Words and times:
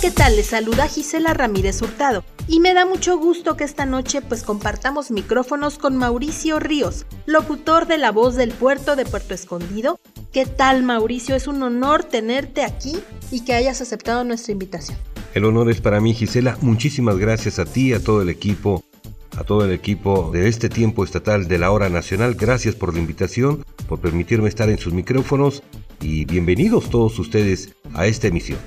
¿Qué 0.00 0.10
tal? 0.12 0.36
Les 0.36 0.46
saluda 0.46 0.86
Gisela 0.86 1.34
Ramírez 1.34 1.82
Hurtado 1.82 2.22
y 2.46 2.60
me 2.60 2.72
da 2.72 2.86
mucho 2.86 3.18
gusto 3.18 3.56
que 3.56 3.64
esta 3.64 3.84
noche 3.84 4.22
pues 4.22 4.44
compartamos 4.44 5.10
micrófonos 5.10 5.76
con 5.76 5.96
Mauricio 5.96 6.60
Ríos, 6.60 7.04
locutor 7.26 7.86
de 7.88 7.98
La 7.98 8.12
Voz 8.12 8.36
del 8.36 8.52
Puerto 8.52 8.94
de 8.94 9.04
Puerto 9.04 9.34
Escondido. 9.34 9.98
¿Qué 10.32 10.46
tal 10.46 10.84
Mauricio? 10.84 11.34
Es 11.34 11.48
un 11.48 11.62
honor 11.64 12.04
tenerte 12.04 12.62
aquí 12.62 12.96
y 13.32 13.44
que 13.44 13.54
hayas 13.54 13.80
aceptado 13.80 14.22
nuestra 14.22 14.52
invitación. 14.52 14.96
El 15.34 15.44
honor 15.44 15.68
es 15.68 15.80
para 15.80 16.00
mí 16.00 16.14
Gisela, 16.14 16.56
muchísimas 16.60 17.18
gracias 17.18 17.58
a 17.58 17.64
ti, 17.64 17.92
a 17.92 18.02
todo 18.02 18.22
el 18.22 18.28
equipo, 18.28 18.84
a 19.36 19.42
todo 19.42 19.64
el 19.64 19.72
equipo 19.72 20.30
de 20.32 20.48
este 20.48 20.68
tiempo 20.68 21.02
estatal 21.02 21.48
de 21.48 21.58
la 21.58 21.72
hora 21.72 21.88
nacional. 21.88 22.34
Gracias 22.34 22.76
por 22.76 22.94
la 22.94 23.00
invitación, 23.00 23.64
por 23.88 24.00
permitirme 24.00 24.48
estar 24.48 24.68
en 24.68 24.78
sus 24.78 24.92
micrófonos 24.92 25.62
y 26.00 26.24
bienvenidos 26.24 26.88
todos 26.88 27.18
ustedes 27.18 27.74
a 27.94 28.06
esta 28.06 28.28
emisión. 28.28 28.58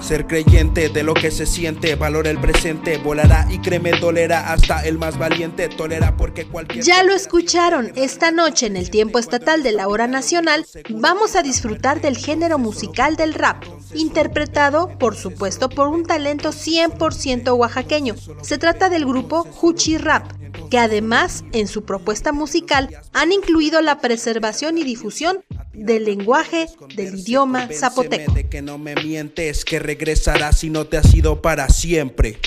Ser 0.02 0.28
creyente 0.28 0.90
de 0.90 1.04
lo 1.04 1.14
que 1.14 1.32
se 1.32 1.46
siente, 1.46 1.96
valora 1.96 2.30
el 2.30 2.40
presente, 2.40 2.98
volará 2.98 3.48
y 3.50 3.60
créeme, 3.60 3.92
tolera 4.00 4.52
hasta 4.52 4.86
el 4.86 4.98
más 4.98 5.18
valiente, 5.18 5.70
tolera 5.70 6.16
porque 6.18 6.46
cualquier... 6.46 6.84
Ya 6.84 7.04
lo 7.04 7.14
escucharon, 7.14 7.92
esta 7.96 8.32
noche 8.32 8.68
en 8.68 8.78
el 8.78 8.90
tiempo 8.90 9.20
estatal 9.20 9.64
de 9.64 9.72
la 9.72 9.88
hora 9.88 10.08
nacional 10.08 10.66
vamos 10.90 11.36
a 11.36 11.44
disfrutar 11.44 12.02
del 12.02 12.18
género 12.18 12.58
musical 12.58 13.16
del 13.16 13.34
rap, 13.34 13.64
interpretado 13.94 14.90
por 14.98 15.16
supuesto 15.16 15.70
por 15.70 15.88
un 15.88 16.06
talento 16.06 16.50
100% 16.50 17.58
oaxaqueño. 17.58 18.16
Se 18.42 18.58
trata 18.58 18.90
del 18.90 19.06
grupo 19.06 19.48
Huchi 19.62 19.98
Rap, 19.98 20.32
que 20.72 20.80
además 20.80 21.44
en 21.52 21.68
su 21.68 21.84
propuesta 21.84 22.32
musical 22.32 22.90
han 23.14 23.34
incluido 23.34 23.82
la 23.82 24.00
preservación 24.00 24.78
y 24.78 24.84
difusión 24.84 25.44
del 25.74 26.06
lenguaje 26.06 26.68
del 26.96 27.20
idioma 27.20 27.68
zapoteco. 27.72 28.32
De 28.32 28.48
que 28.48 28.62
no 28.62 28.78
me 28.78 28.96
mientes, 28.96 29.66
que 29.66 29.80
regresarás 29.80 30.60
si 30.60 30.70
no 30.70 30.86
te 30.88 30.96
ha 30.98 31.04
sido 31.04 31.42
para 31.42 31.68
siempre. 31.68 32.40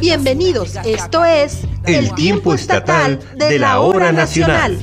Bienvenidos, 0.00 0.76
esto 0.86 1.26
es 1.26 1.58
el 1.84 2.14
tiempo 2.14 2.54
estatal 2.54 3.20
de 3.36 3.58
la 3.58 3.80
hora 3.80 4.12
nacional. 4.12 4.78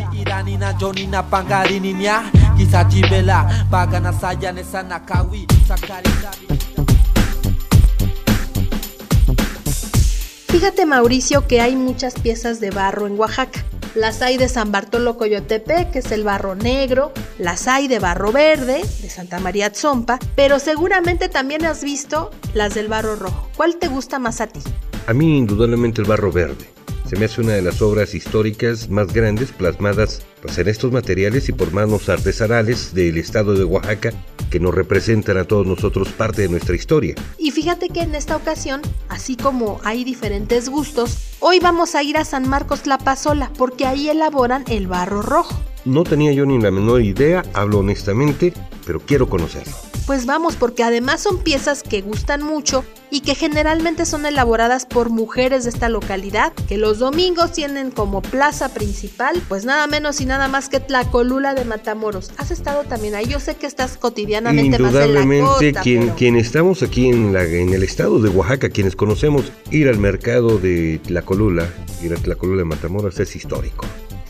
Fíjate 10.53 10.85
Mauricio 10.85 11.47
que 11.47 11.61
hay 11.61 11.75
muchas 11.75 12.13
piezas 12.13 12.59
de 12.59 12.69
barro 12.69 13.07
en 13.07 13.19
Oaxaca. 13.19 13.65
Las 13.95 14.21
hay 14.21 14.37
de 14.37 14.47
San 14.47 14.71
Bartolo 14.71 15.17
Coyotepe, 15.17 15.87
que 15.91 15.97
es 15.97 16.11
el 16.11 16.23
barro 16.23 16.53
negro, 16.53 17.11
las 17.39 17.67
hay 17.67 17.87
de 17.87 17.97
barro 17.97 18.31
verde, 18.31 18.83
de 19.01 19.09
Santa 19.09 19.39
María 19.39 19.71
Tzompa, 19.71 20.19
pero 20.35 20.59
seguramente 20.59 21.27
también 21.27 21.65
has 21.65 21.83
visto 21.83 22.29
las 22.53 22.75
del 22.75 22.87
barro 22.87 23.15
rojo. 23.15 23.49
¿Cuál 23.57 23.77
te 23.77 23.87
gusta 23.87 24.19
más 24.19 24.41
a 24.41 24.47
ti? 24.47 24.59
A 25.07 25.13
mí 25.15 25.39
indudablemente 25.39 26.03
el 26.03 26.07
barro 26.07 26.31
verde. 26.31 26.69
Se 27.09 27.17
me 27.17 27.25
hace 27.25 27.41
una 27.41 27.53
de 27.53 27.63
las 27.63 27.81
obras 27.81 28.13
históricas 28.13 28.89
más 28.89 29.11
grandes 29.11 29.51
plasmadas 29.51 30.21
pues, 30.43 30.59
en 30.59 30.67
estos 30.67 30.91
materiales 30.91 31.49
y 31.49 31.53
por 31.53 31.71
manos 31.71 32.09
artesanales 32.09 32.93
del 32.93 33.17
estado 33.17 33.55
de 33.55 33.63
Oaxaca 33.63 34.13
que 34.53 34.59
nos 34.59 34.75
representan 34.75 35.37
a 35.37 35.45
todos 35.45 35.65
nosotros 35.65 36.09
parte 36.09 36.43
de 36.43 36.49
nuestra 36.49 36.75
historia. 36.75 37.15
Y 37.39 37.49
fíjate 37.49 37.89
que 37.89 38.01
en 38.01 38.13
esta 38.13 38.35
ocasión, 38.35 38.81
así 39.09 39.35
como 39.35 39.81
hay 39.83 40.03
diferentes 40.03 40.69
gustos, 40.69 41.17
hoy 41.39 41.57
vamos 41.59 41.95
a 41.95 42.03
ir 42.03 42.17
a 42.17 42.23
San 42.23 42.47
Marcos 42.47 42.85
La 42.85 42.99
Pazola 42.99 43.49
porque 43.57 43.87
ahí 43.87 44.09
elaboran 44.09 44.63
el 44.67 44.85
barro 44.85 45.23
rojo. 45.23 45.59
No 45.85 46.03
tenía 46.03 46.33
yo 46.33 46.45
ni 46.45 46.61
la 46.61 46.69
menor 46.69 47.01
idea, 47.01 47.41
hablo 47.55 47.79
honestamente, 47.79 48.53
pero 48.85 48.99
quiero 48.99 49.27
conocerlo. 49.27 49.73
Pues 50.05 50.25
vamos, 50.25 50.57
porque 50.57 50.83
además 50.83 51.21
son 51.21 51.37
piezas 51.39 51.81
que 51.81 52.01
gustan 52.01 52.43
mucho 52.43 52.83
y 53.09 53.21
que 53.21 53.35
generalmente 53.35 54.05
son 54.05 54.25
elaboradas 54.25 54.85
por 54.85 55.09
mujeres 55.09 55.63
de 55.63 55.69
esta 55.69 55.87
localidad, 55.87 56.51
que 56.67 56.77
los 56.77 56.99
domingos 56.99 57.53
tienen 57.53 57.89
como 57.89 58.21
plaza 58.21 58.73
principal, 58.73 59.41
pues 59.47 59.63
nada 59.63 59.87
menos 59.87 60.19
y 60.19 60.25
nada 60.25 60.49
más 60.49 60.67
que 60.67 60.81
Tlacolula 60.81 61.53
de 61.53 61.63
Matamoros. 61.63 62.31
¿Has 62.37 62.51
estado 62.51 62.83
también 62.83 63.15
ahí? 63.15 63.27
Yo 63.27 63.39
sé 63.39 63.55
que 63.55 63.65
estás 63.65 63.97
cotidianamente 63.97 64.77
más 64.77 64.93
en 64.95 65.13
la 65.13 65.45
costa, 65.45 65.81
quien, 65.81 66.01
pero- 66.01 66.15
quien 66.15 66.35
estamos 66.35 66.83
aquí 66.83 67.07
en, 67.07 67.31
la, 67.31 67.43
en 67.45 67.73
el 67.73 67.83
estado 67.83 68.19
de 68.19 68.27
Oaxaca, 68.27 68.69
quienes 68.69 68.97
conocemos 68.97 69.53
ir 69.71 69.87
al 69.87 69.99
mercado 69.99 70.57
de 70.57 70.99
Tlacolula, 71.07 71.65
ir 72.03 72.11
a 72.13 72.17
Tlacolula 72.17 72.59
de 72.63 72.65
Matamoros 72.65 73.17
es 73.21 73.35
histórico. 73.37 73.85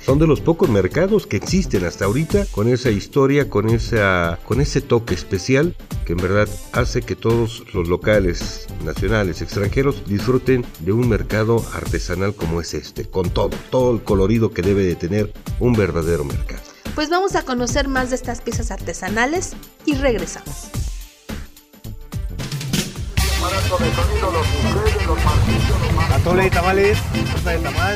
Son 0.05 0.19
de 0.19 0.27
los 0.27 0.41
pocos 0.41 0.69
mercados 0.69 1.25
que 1.27 1.37
existen 1.37 1.85
hasta 1.85 2.03
ahorita 2.03 2.45
con 2.51 2.67
esa 2.67 2.89
historia, 2.89 3.49
con, 3.49 3.69
esa, 3.69 4.37
con 4.45 4.59
ese 4.59 4.81
toque 4.81 5.13
especial 5.13 5.75
que 6.05 6.11
en 6.11 6.17
verdad 6.19 6.49
hace 6.73 7.01
que 7.01 7.15
todos 7.15 7.63
los 7.73 7.87
locales 7.87 8.67
nacionales, 8.83 9.41
extranjeros, 9.41 10.03
disfruten 10.05 10.65
de 10.79 10.91
un 10.91 11.07
mercado 11.07 11.63
artesanal 11.73 12.35
como 12.35 12.59
es 12.59 12.73
este, 12.73 13.05
con 13.05 13.29
todo, 13.29 13.51
todo 13.69 13.93
el 13.93 14.03
colorido 14.03 14.51
que 14.51 14.61
debe 14.61 14.83
de 14.83 14.95
tener 14.95 15.31
un 15.61 15.71
verdadero 15.71 16.25
mercado. 16.25 16.61
Pues 16.95 17.09
vamos 17.09 17.35
a 17.35 17.43
conocer 17.43 17.87
más 17.87 18.09
de 18.09 18.17
estas 18.17 18.41
piezas 18.41 18.71
artesanales 18.71 19.53
y 19.85 19.95
regresamos. 19.95 20.82
Atole 26.13 26.43
de 26.43 26.49
tamales, 26.51 26.97
torta 27.31 27.49
de 27.49 27.57
tamal, 27.57 27.95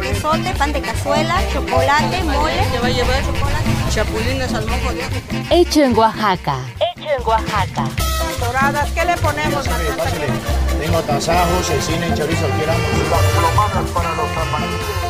Quesote, 0.00 0.52
pan 0.56 0.72
de 0.72 0.80
cazuela, 0.80 1.42
chocolate, 1.52 2.22
mole. 2.22 2.52
Te 2.70 2.78
va 2.78 2.86
a 2.86 2.90
llevar 2.90 3.24
chocolate. 3.24 3.70
Chapulines 3.90 4.54
al 4.54 4.66
mojo 4.66 4.92
de 4.92 5.02
Hecho 5.50 5.82
en 5.82 5.98
Oaxaca. 5.98 6.58
Hecho 6.76 7.08
en 7.18 7.26
Oaxaca. 7.26 7.84
doradas. 8.38 8.90
¿Qué 8.92 9.04
le 9.04 9.16
ponemos, 9.16 9.64
Tengo 10.80 11.02
tasajos, 11.02 11.66
cecina 11.66 12.06
y 12.06 12.14
chorizo, 12.14 12.46
quieramos. 12.56 12.86
para 13.92 14.14
los 14.14 15.05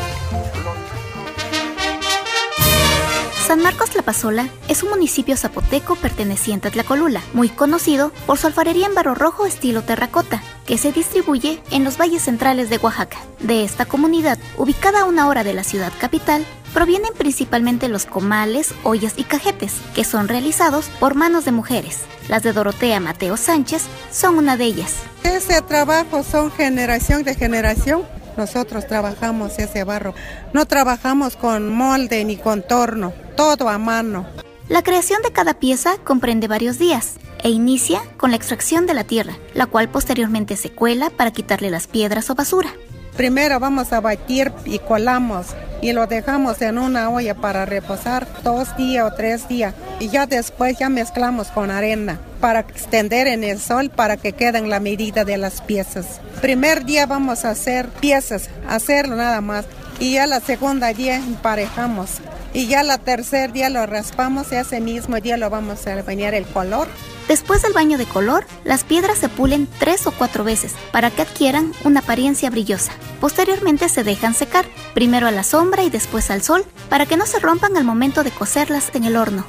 San 3.47 3.63
Marcos 3.63 3.91
Tlapazola 3.91 4.49
es 4.67 4.83
un 4.83 4.89
municipio 4.89 5.37
zapoteco 5.37 5.95
perteneciente 5.95 6.67
a 6.67 6.71
Tlacolula, 6.73 7.23
muy 7.33 7.49
conocido 7.49 8.11
por 8.27 8.39
su 8.39 8.49
alfarería 8.49 8.87
en 8.87 8.95
barro 8.97 9.15
rojo 9.15 9.47
estilo 9.47 9.83
terracota, 9.83 10.43
que 10.67 10.77
se 10.79 10.91
distribuye 10.91 11.63
en 11.71 11.85
los 11.85 11.97
valles 11.97 12.23
centrales 12.23 12.71
de 12.71 12.79
Oaxaca. 12.79 13.19
De 13.39 13.63
esta 13.63 13.87
comunidad, 13.87 14.37
ubicada 14.57 15.03
a 15.03 15.05
una 15.05 15.29
hora 15.29 15.45
de 15.45 15.55
la 15.55 15.63
ciudad 15.63 15.93
capital, 16.01 16.45
provienen 16.75 17.13
principalmente 17.17 17.89
los 17.89 18.05
comales, 18.05 18.75
ollas 18.83 19.15
y 19.17 19.23
cajetes, 19.23 19.75
que 19.95 20.03
son 20.03 20.27
realizados 20.27 20.87
por 20.99 21.15
manos 21.15 21.45
de 21.45 21.53
mujeres. 21.53 22.01
Las 22.29 22.43
de 22.43 22.53
Dorotea 22.53 22.99
Mateo 22.99 23.37
Sánchez 23.37 23.85
son 24.11 24.39
una 24.39 24.57
de 24.57 24.65
ellas. 24.65 24.95
Ese 25.23 25.63
trabajo 25.63 26.25
son 26.25 26.51
generación 26.51 27.23
de 27.23 27.37
generación 27.37 28.03
nosotros 28.37 28.87
trabajamos 28.87 29.59
ese 29.59 29.85
barro. 29.85 30.15
No 30.53 30.67
trabajamos 30.67 31.37
con 31.37 31.75
molde 31.75 32.23
ni 32.25 32.37
con 32.37 32.63
torno, 32.63 33.15
todo 33.37 33.69
a 33.69 33.79
mano. 33.79 34.27
La 34.69 34.83
creación 34.83 35.23
de 35.23 35.31
cada 35.31 35.55
pieza 35.55 35.97
comprende 36.03 36.49
varios 36.49 36.79
días 36.79 37.17
e 37.45 37.51
inicia 37.51 38.01
con 38.17 38.31
la 38.31 38.37
extracción 38.37 38.87
de 38.87 38.95
la 38.95 39.05
tierra, 39.05 39.37
la 39.55 39.67
cual 39.67 39.89
posteriormente 39.89 40.57
se 40.57 40.71
cuela 40.71 41.11
para 41.11 41.31
quitarle 41.31 41.71
las 41.71 41.87
piedras 41.87 42.31
o 42.31 42.35
basura. 42.35 42.71
Primero 43.17 43.61
vamos 43.61 43.93
a 43.93 44.01
batir 44.01 44.53
y 44.65 44.79
colamos 44.79 45.47
y 45.81 45.93
lo 45.93 46.07
dejamos 46.07 46.61
en 46.63 46.79
una 46.79 47.09
olla 47.11 47.35
para 47.35 47.65
reposar 47.65 48.27
dos 48.43 48.77
días 48.77 49.11
o 49.11 49.15
tres 49.15 49.49
días 49.49 49.75
y 50.01 50.09
ya 50.09 50.27
después 50.27 50.79
ya 50.79 50.89
mezclamos 50.89 51.49
con 51.49 51.71
arena 51.71 52.19
para 52.41 52.61
extender 52.61 53.27
en 53.27 53.45
el 53.45 53.61
sol 53.61 53.91
para 53.91 54.17
que 54.17 54.33
queden 54.33 54.69
la 54.69 54.81
medida 54.81 55.25
de 55.25 55.37
las 55.37 55.61
piezas. 55.61 56.21
Primer 56.41 56.85
día 56.85 57.07
vamos 57.07 57.45
a 57.45 57.51
hacer 57.51 57.89
piezas, 57.89 58.51
hacerlo 58.69 59.17
nada 59.17 59.41
más 59.41 59.65
y 59.99 60.15
ya 60.15 60.27
la 60.27 60.41
segunda 60.41 60.93
día 60.93 61.17
emparejamos 61.17 62.21
y 62.53 62.67
ya 62.67 62.83
la 62.83 62.99
tercer 62.99 63.53
día 63.53 63.71
lo 63.71 63.87
raspamos 63.87 64.53
y 64.53 64.57
ese 64.57 64.81
mismo 64.81 65.17
día 65.21 65.37
lo 65.37 65.51
vamos 65.51 65.87
a 65.87 66.03
bañar 66.03 66.35
el 66.35 66.47
color 66.47 66.89
Después 67.29 67.63
del 67.63 67.73
baño 67.73 67.99
de 67.99 68.07
color, 68.07 68.47
las 68.63 68.85
piedras 68.85 69.19
se 69.19 69.29
pulen 69.29 69.67
tres 69.81 70.07
o 70.07 70.13
cuatro 70.13 70.45
veces 70.45 70.75
para 70.93 71.11
que 71.11 71.23
adquieran 71.23 71.73
una 71.83 72.01
apariencia 72.01 72.51
brillosa. 72.51 72.93
Posteriormente 73.21 73.89
se 73.89 74.05
dejan 74.05 74.33
secar, 74.33 74.65
primero 74.95 75.27
a 75.27 75.33
la 75.33 75.43
sombra 75.43 75.83
y 75.83 75.91
después 75.91 76.31
al 76.31 76.43
sol, 76.43 76.65
para 76.89 77.05
que 77.05 77.17
no 77.17 77.27
se 77.27 77.41
rompan 77.41 77.77
al 77.77 77.83
momento 77.83 78.23
de 78.23 78.31
cocerlas 78.31 78.93
en 78.95 79.05
el 79.05 79.17
horno. 79.17 79.45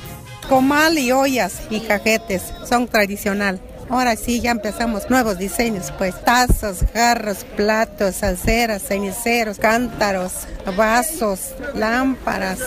Comal 0.50 0.98
y 0.98 1.12
ollas 1.12 1.62
y 1.70 1.82
cajetes 1.82 2.42
son 2.68 2.88
tradicional. 2.88 3.62
Ahora 3.90 4.16
sí, 4.18 4.42
ya 4.42 4.52
empezamos 4.52 5.10
nuevos 5.10 5.38
diseños, 5.38 5.94
pues 5.98 6.22
tazas, 6.24 6.86
jarros, 6.94 7.46
platos, 7.56 8.16
salseras, 8.16 8.84
ceniceros, 8.84 9.60
cántaros, 9.60 10.34
vasos, 10.76 11.54
lámparas, 11.74 12.60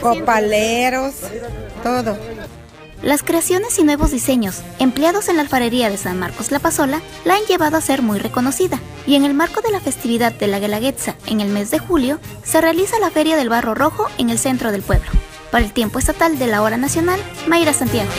copaleros, 0.00 1.14
todo. 1.82 2.16
Las 3.02 3.22
creaciones 3.22 3.78
y 3.78 3.84
nuevos 3.84 4.12
diseños 4.12 4.62
empleados 4.78 5.28
en 5.28 5.36
la 5.36 5.42
alfarería 5.42 5.90
de 5.90 5.96
San 5.96 6.18
Marcos 6.18 6.52
La 6.52 6.60
Pasola 6.60 7.02
la 7.24 7.34
han 7.34 7.42
llevado 7.46 7.76
a 7.76 7.80
ser 7.80 8.00
muy 8.00 8.20
reconocida 8.20 8.78
y 9.06 9.16
en 9.16 9.24
el 9.24 9.34
marco 9.34 9.60
de 9.60 9.72
la 9.72 9.80
festividad 9.80 10.32
de 10.32 10.46
la 10.46 10.60
Guelaguetza 10.60 11.16
en 11.26 11.40
el 11.40 11.48
mes 11.48 11.72
de 11.72 11.80
julio 11.80 12.20
se 12.44 12.60
realiza 12.60 13.00
la 13.00 13.10
Feria 13.10 13.36
del 13.36 13.48
Barro 13.48 13.74
Rojo 13.74 14.06
en 14.18 14.30
el 14.30 14.38
centro 14.38 14.70
del 14.70 14.82
pueblo. 14.82 15.10
Para 15.50 15.64
el 15.64 15.72
tiempo 15.72 15.98
estatal 15.98 16.38
de 16.38 16.46
la 16.46 16.62
hora 16.62 16.76
nacional, 16.76 17.20
Mayra 17.48 17.72
Santiago. 17.72 18.10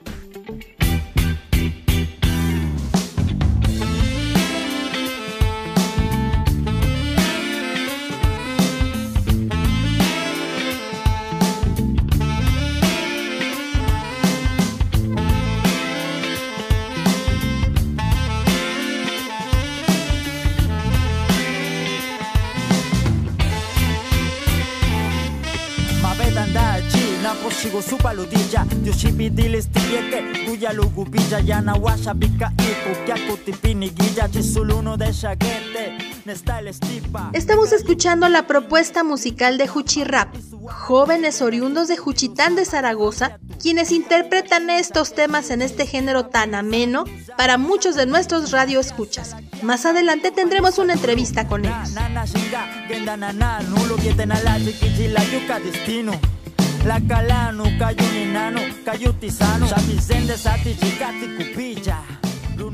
Estamos 37.33 37.71
escuchando 37.71 38.27
la 38.29 38.47
propuesta 38.47 39.03
musical 39.03 39.57
de 39.57 39.67
Juchi 39.67 40.03
Rap, 40.03 40.35
jóvenes 40.67 41.41
oriundos 41.41 41.87
de 41.87 41.97
Juchitán 41.97 42.55
de 42.55 42.65
Zaragoza, 42.65 43.39
quienes 43.61 43.91
interpretan 43.91 44.69
estos 44.69 45.13
temas 45.13 45.49
en 45.49 45.61
este 45.61 45.85
género 45.85 46.27
tan 46.27 46.55
ameno 46.55 47.05
para 47.37 47.57
muchos 47.57 47.95
de 47.95 48.05
nuestros 48.05 48.51
radioescuchas. 48.51 49.35
Más 49.61 49.85
adelante 49.85 50.31
tendremos 50.31 50.77
una 50.77 50.93
entrevista 50.93 51.47
con 51.47 51.65
ellos. 51.65 51.93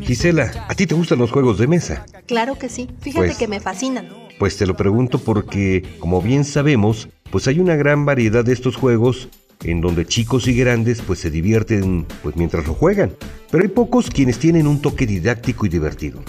Gisela, 0.01 0.51
¿a 0.67 0.75
ti 0.75 0.85
te 0.85 0.95
gustan 0.95 1.19
los 1.19 1.31
juegos 1.31 1.57
de 1.57 1.67
mesa? 1.67 2.05
Claro 2.27 2.59
que 2.59 2.67
sí, 2.67 2.89
fíjate 2.99 3.27
Pues- 3.27 3.37
que 3.37 3.47
me 3.47 3.61
fascinan. 3.61 4.09
Pues 4.37 4.57
te 4.57 4.65
lo 4.65 4.75
pregunto 4.75 5.17
porque, 5.19 5.95
como 5.99 6.21
bien 6.21 6.43
sabemos, 6.43 7.07
pues 7.31 7.47
hay 7.47 7.59
una 7.59 7.77
gran 7.77 8.05
variedad 8.05 8.43
de 8.43 8.51
estos 8.51 8.75
juegos 8.75 9.29
en 9.63 9.79
donde 9.79 10.05
chicos 10.05 10.45
y 10.49 10.55
grandes 10.57 11.01
pues 11.01 11.19
se 11.19 11.31
divierten 11.31 12.05
pues 12.21 12.35
mientras 12.35 12.67
lo 12.67 12.73
juegan. 12.73 13.13
Pero 13.49 13.63
hay 13.63 13.69
pocos 13.69 14.09
quienes 14.09 14.39
tienen 14.39 14.67
un 14.67 14.81
toque 14.81 15.07
didáctico 15.07 15.65
y 15.65 15.69
divertido. 15.69 16.21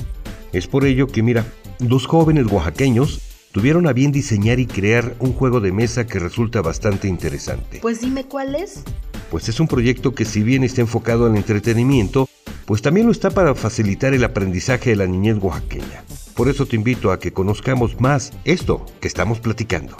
Es 0.52 0.68
por 0.68 0.84
ello 0.84 1.08
que 1.08 1.24
mira, 1.24 1.44
dos 1.80 2.06
jóvenes 2.06 2.46
oaxaqueños 2.46 3.31
tuvieron 3.52 3.86
a 3.86 3.92
bien 3.92 4.10
diseñar 4.10 4.58
y 4.58 4.66
crear 4.66 5.14
un 5.20 5.32
juego 5.34 5.60
de 5.60 5.72
mesa 5.72 6.06
que 6.06 6.18
resulta 6.18 6.62
bastante 6.62 7.06
interesante. 7.06 7.78
Pues 7.80 8.00
dime 8.00 8.24
cuál 8.24 8.54
es. 8.54 8.82
Pues 9.30 9.48
es 9.48 9.60
un 9.60 9.68
proyecto 9.68 10.14
que 10.14 10.24
si 10.24 10.42
bien 10.42 10.64
está 10.64 10.80
enfocado 10.80 11.26
al 11.26 11.36
entretenimiento, 11.36 12.28
pues 12.64 12.82
también 12.82 13.06
lo 13.06 13.12
está 13.12 13.30
para 13.30 13.54
facilitar 13.54 14.14
el 14.14 14.24
aprendizaje 14.24 14.90
de 14.90 14.96
la 14.96 15.06
niñez 15.06 15.36
oaxaqueña. 15.40 16.02
Por 16.34 16.48
eso 16.48 16.66
te 16.66 16.76
invito 16.76 17.12
a 17.12 17.18
que 17.18 17.32
conozcamos 17.32 18.00
más 18.00 18.32
esto 18.44 18.86
que 19.00 19.08
estamos 19.08 19.38
platicando. 19.40 19.96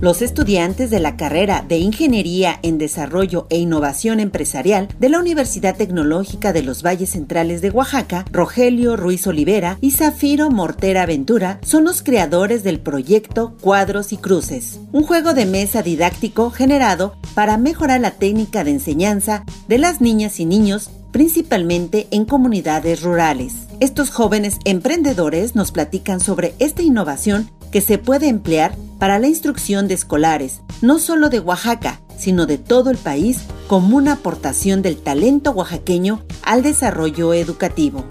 Los 0.00 0.22
estudiantes 0.22 0.90
de 0.90 1.00
la 1.00 1.16
carrera 1.16 1.64
de 1.66 1.78
Ingeniería 1.78 2.58
en 2.62 2.78
Desarrollo 2.78 3.46
e 3.50 3.58
Innovación 3.58 4.20
Empresarial 4.20 4.88
de 4.98 5.08
la 5.08 5.18
Universidad 5.18 5.76
Tecnológica 5.76 6.52
de 6.52 6.62
los 6.62 6.82
Valles 6.84 7.10
Centrales 7.10 7.62
de 7.62 7.70
Oaxaca, 7.70 8.24
Rogelio 8.30 8.96
Ruiz 8.96 9.26
Olivera 9.26 9.78
y 9.80 9.90
Zafiro 9.90 10.50
Mortera 10.50 11.06
Ventura, 11.06 11.58
son 11.62 11.84
los 11.84 12.02
creadores 12.02 12.62
del 12.62 12.80
proyecto 12.80 13.56
Cuadros 13.60 14.12
y 14.12 14.18
Cruces, 14.18 14.78
un 14.92 15.02
juego 15.02 15.34
de 15.34 15.46
mesa 15.46 15.82
didáctico 15.82 16.50
generado 16.50 17.16
para 17.34 17.58
mejorar 17.58 18.00
la 18.00 18.12
técnica 18.12 18.62
de 18.64 18.70
enseñanza 18.70 19.44
de 19.66 19.78
las 19.78 20.00
niñas 20.00 20.38
y 20.38 20.46
niños 20.46 20.90
principalmente 21.10 22.06
en 22.10 22.24
comunidades 22.24 23.02
rurales. 23.02 23.54
Estos 23.80 24.10
jóvenes 24.10 24.58
emprendedores 24.64 25.54
nos 25.54 25.72
platican 25.72 26.20
sobre 26.20 26.54
esta 26.58 26.82
innovación 26.82 27.50
que 27.72 27.80
se 27.80 27.98
puede 27.98 28.28
emplear 28.28 28.74
para 28.98 29.18
la 29.18 29.26
instrucción 29.28 29.88
de 29.88 29.94
escolares, 29.94 30.60
no 30.82 30.98
solo 30.98 31.28
de 31.28 31.40
Oaxaca, 31.40 32.00
sino 32.16 32.46
de 32.46 32.58
todo 32.58 32.90
el 32.90 32.98
país, 32.98 33.44
como 33.66 33.96
una 33.96 34.14
aportación 34.14 34.82
del 34.82 34.96
talento 34.96 35.52
oaxaqueño 35.52 36.24
al 36.42 36.62
desarrollo 36.62 37.32
educativo. 37.34 38.04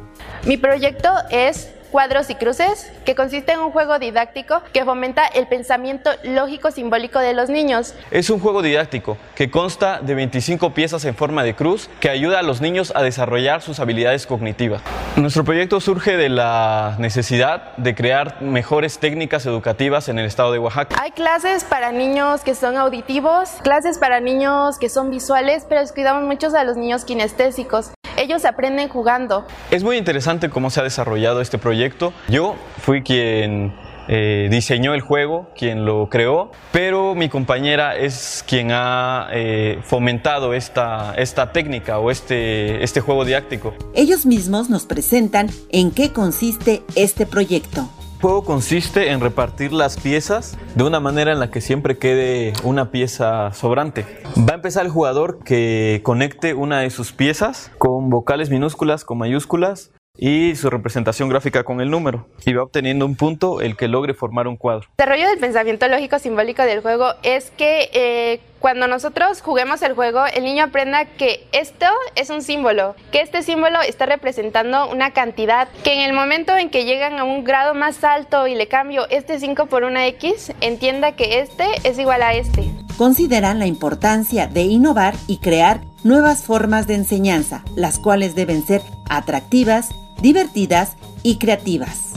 Mi 0.45 0.55
proyecto 0.57 1.09
es 1.29 1.69
Cuadros 1.91 2.29
y 2.29 2.35
Cruces, 2.35 2.91
que 3.05 3.15
consiste 3.15 3.53
en 3.53 3.59
un 3.59 3.71
juego 3.71 3.99
didáctico 3.99 4.61
que 4.73 4.83
fomenta 4.83 5.25
el 5.25 5.47
pensamiento 5.47 6.11
lógico-simbólico 6.23 7.19
de 7.19 7.33
los 7.33 7.49
niños. 7.49 7.93
Es 8.11 8.29
un 8.29 8.39
juego 8.39 8.61
didáctico 8.61 9.17
que 9.35 9.49
consta 9.49 9.99
de 10.01 10.15
25 10.15 10.73
piezas 10.73 11.05
en 11.05 11.15
forma 11.15 11.43
de 11.43 11.55
cruz 11.55 11.89
que 11.99 12.09
ayuda 12.09 12.39
a 12.39 12.43
los 12.43 12.61
niños 12.61 12.91
a 12.95 13.03
desarrollar 13.03 13.61
sus 13.61 13.79
habilidades 13.79 14.27
cognitivas. 14.27 14.81
Nuestro 15.15 15.43
proyecto 15.43 15.79
surge 15.79 16.17
de 16.17 16.29
la 16.29 16.95
necesidad 16.99 17.75
de 17.77 17.95
crear 17.95 18.41
mejores 18.41 18.99
técnicas 18.99 19.45
educativas 19.45 20.09
en 20.09 20.19
el 20.19 20.25
estado 20.25 20.51
de 20.51 20.59
Oaxaca. 20.59 20.95
Hay 21.01 21.11
clases 21.11 21.63
para 21.63 21.91
niños 21.91 22.41
que 22.41 22.55
son 22.55 22.77
auditivos, 22.77 23.49
clases 23.63 23.97
para 23.97 24.19
niños 24.19 24.77
que 24.77 24.89
son 24.89 25.09
visuales, 25.09 25.65
pero 25.67 25.81
cuidamos 25.93 26.23
mucho 26.23 26.47
a 26.55 26.63
los 26.63 26.77
niños 26.77 27.05
kinestésicos. 27.05 27.91
Ellos 28.17 28.45
aprenden 28.45 28.89
jugando. 28.89 29.45
Es 29.69 29.83
muy 29.83 29.95
interesante 29.95 30.49
cómo 30.49 30.71
se 30.71 30.79
ha 30.79 30.83
desarrollado 30.83 31.39
este 31.39 31.59
proyecto. 31.59 32.13
Yo 32.27 32.55
fui 32.79 33.03
quien 33.03 33.75
eh, 34.07 34.47
diseñó 34.49 34.95
el 34.95 35.01
juego, 35.01 35.51
quien 35.55 35.85
lo 35.85 36.09
creó, 36.09 36.51
pero 36.71 37.13
mi 37.13 37.29
compañera 37.29 37.95
es 37.95 38.43
quien 38.47 38.71
ha 38.71 39.27
eh, 39.33 39.79
fomentado 39.83 40.55
esta, 40.55 41.13
esta 41.15 41.51
técnica 41.51 41.99
o 41.99 42.09
este, 42.09 42.83
este 42.83 43.01
juego 43.01 43.23
didáctico. 43.23 43.75
Ellos 43.93 44.25
mismos 44.25 44.71
nos 44.71 44.87
presentan 44.87 45.49
en 45.69 45.91
qué 45.91 46.11
consiste 46.11 46.81
este 46.95 47.27
proyecto. 47.27 47.87
Juego 48.19 48.43
consiste 48.43 49.11
en 49.11 49.19
repartir 49.19 49.71
las 49.71 49.95
piezas 49.99 50.57
de 50.73 50.83
una 50.83 50.99
manera 50.99 51.31
en 51.31 51.39
la 51.39 51.51
que 51.51 51.61
siempre 51.61 51.99
quede 51.99 52.53
una 52.63 52.89
pieza 52.89 53.53
sobrante. 53.53 54.07
Va 54.37 54.53
a 54.53 54.55
empezar 54.55 54.85
el 54.85 54.91
jugador 54.91 55.43
que 55.43 56.01
conecte 56.03 56.55
una 56.55 56.79
de 56.79 56.89
sus 56.89 57.11
piezas 57.11 57.69
con 57.77 58.09
vocales 58.09 58.49
minúsculas, 58.49 59.05
con 59.05 59.19
mayúsculas 59.19 59.91
y 60.17 60.55
su 60.55 60.69
representación 60.69 61.29
gráfica 61.29 61.63
con 61.63 61.79
el 61.79 61.89
número 61.89 62.27
y 62.45 62.53
va 62.53 62.63
obteniendo 62.63 63.05
un 63.05 63.15
punto 63.15 63.61
el 63.61 63.77
que 63.77 63.87
logre 63.87 64.13
formar 64.13 64.47
un 64.47 64.57
cuadro. 64.57 64.87
El 64.89 64.97
desarrollo 64.97 65.27
del 65.27 65.39
pensamiento 65.39 65.87
lógico 65.87 66.19
simbólico 66.19 66.63
del 66.63 66.81
juego 66.81 67.13
es 67.23 67.51
que 67.51 67.89
eh, 67.93 68.41
cuando 68.59 68.87
nosotros 68.87 69.41
juguemos 69.41 69.81
el 69.83 69.93
juego, 69.93 70.25
el 70.25 70.43
niño 70.43 70.65
aprenda 70.65 71.05
que 71.05 71.47
esto 71.51 71.85
es 72.15 72.29
un 72.29 72.41
símbolo, 72.41 72.95
que 73.11 73.21
este 73.21 73.43
símbolo 73.43 73.81
está 73.81 74.07
representando 74.07 74.89
una 74.89 75.11
cantidad, 75.11 75.67
que 75.83 75.93
en 75.93 76.01
el 76.01 76.13
momento 76.13 76.55
en 76.57 76.69
que 76.69 76.85
llegan 76.85 77.19
a 77.19 77.23
un 77.23 77.43
grado 77.43 77.75
más 77.75 78.03
alto 78.03 78.47
y 78.47 78.55
le 78.55 78.67
cambio 78.67 79.07
este 79.09 79.39
5 79.39 79.67
por 79.67 79.83
una 79.83 80.07
X, 80.07 80.53
entienda 80.61 81.15
que 81.15 81.39
este 81.41 81.65
es 81.83 81.99
igual 81.99 82.23
a 82.23 82.33
este. 82.33 82.63
Consideran 82.97 83.59
la 83.59 83.67
importancia 83.67 84.47
de 84.47 84.63
innovar 84.63 85.13
y 85.27 85.37
crear 85.37 85.81
nuevas 86.03 86.43
formas 86.43 86.87
de 86.87 86.95
enseñanza, 86.95 87.63
las 87.75 87.99
cuales 87.99 88.33
deben 88.33 88.65
ser 88.65 88.81
atractivas, 89.07 89.91
divertidas 90.21 90.95
y 91.23 91.37
creativas. 91.37 92.13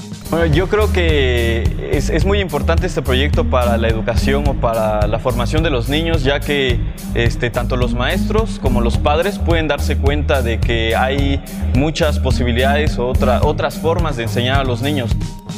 yo 0.53 0.69
creo 0.69 0.93
que 0.93 1.91
es, 1.93 2.25
muy 2.25 2.41
importante 2.41 2.87
este 2.87 3.03
proyecto 3.03 3.45
para 3.45 3.77
la 3.77 3.89
educación 3.89 4.47
o 4.47 4.55
para 4.55 5.07
la 5.07 5.19
formación 5.19 5.63
de 5.63 5.71
los 5.71 5.89
niños, 5.89 6.23
ya 6.23 6.39
que 6.41 6.81
este, 7.15 7.51
tanto 7.51 7.77
los 7.77 7.95
maestros 7.95 8.59
como 8.61 8.81
los 8.81 8.99
padres 8.99 9.39
pueden 9.39 9.69
darse 9.69 9.97
cuenta 9.97 10.43
de 10.43 10.61
que 10.61 10.95
hay 10.95 11.43
muchas 11.75 12.19
posibilidades 12.21 12.99
o 12.99 13.09
otras 13.09 13.79
formas 13.79 14.17
de 14.17 14.25
enseñar 14.25 14.61
a 14.61 14.65
los 14.65 14.83
niños. 14.83 15.11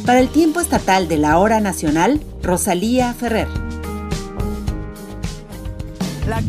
Para 0.07 0.19
el 0.19 0.29
tiempo 0.29 0.61
estatal 0.61 1.09
de 1.09 1.19
la 1.19 1.39
hora 1.39 1.61
nacional, 1.61 2.21
Rosalía 2.43 3.13
Ferrer. 3.13 3.49
La 6.29 6.41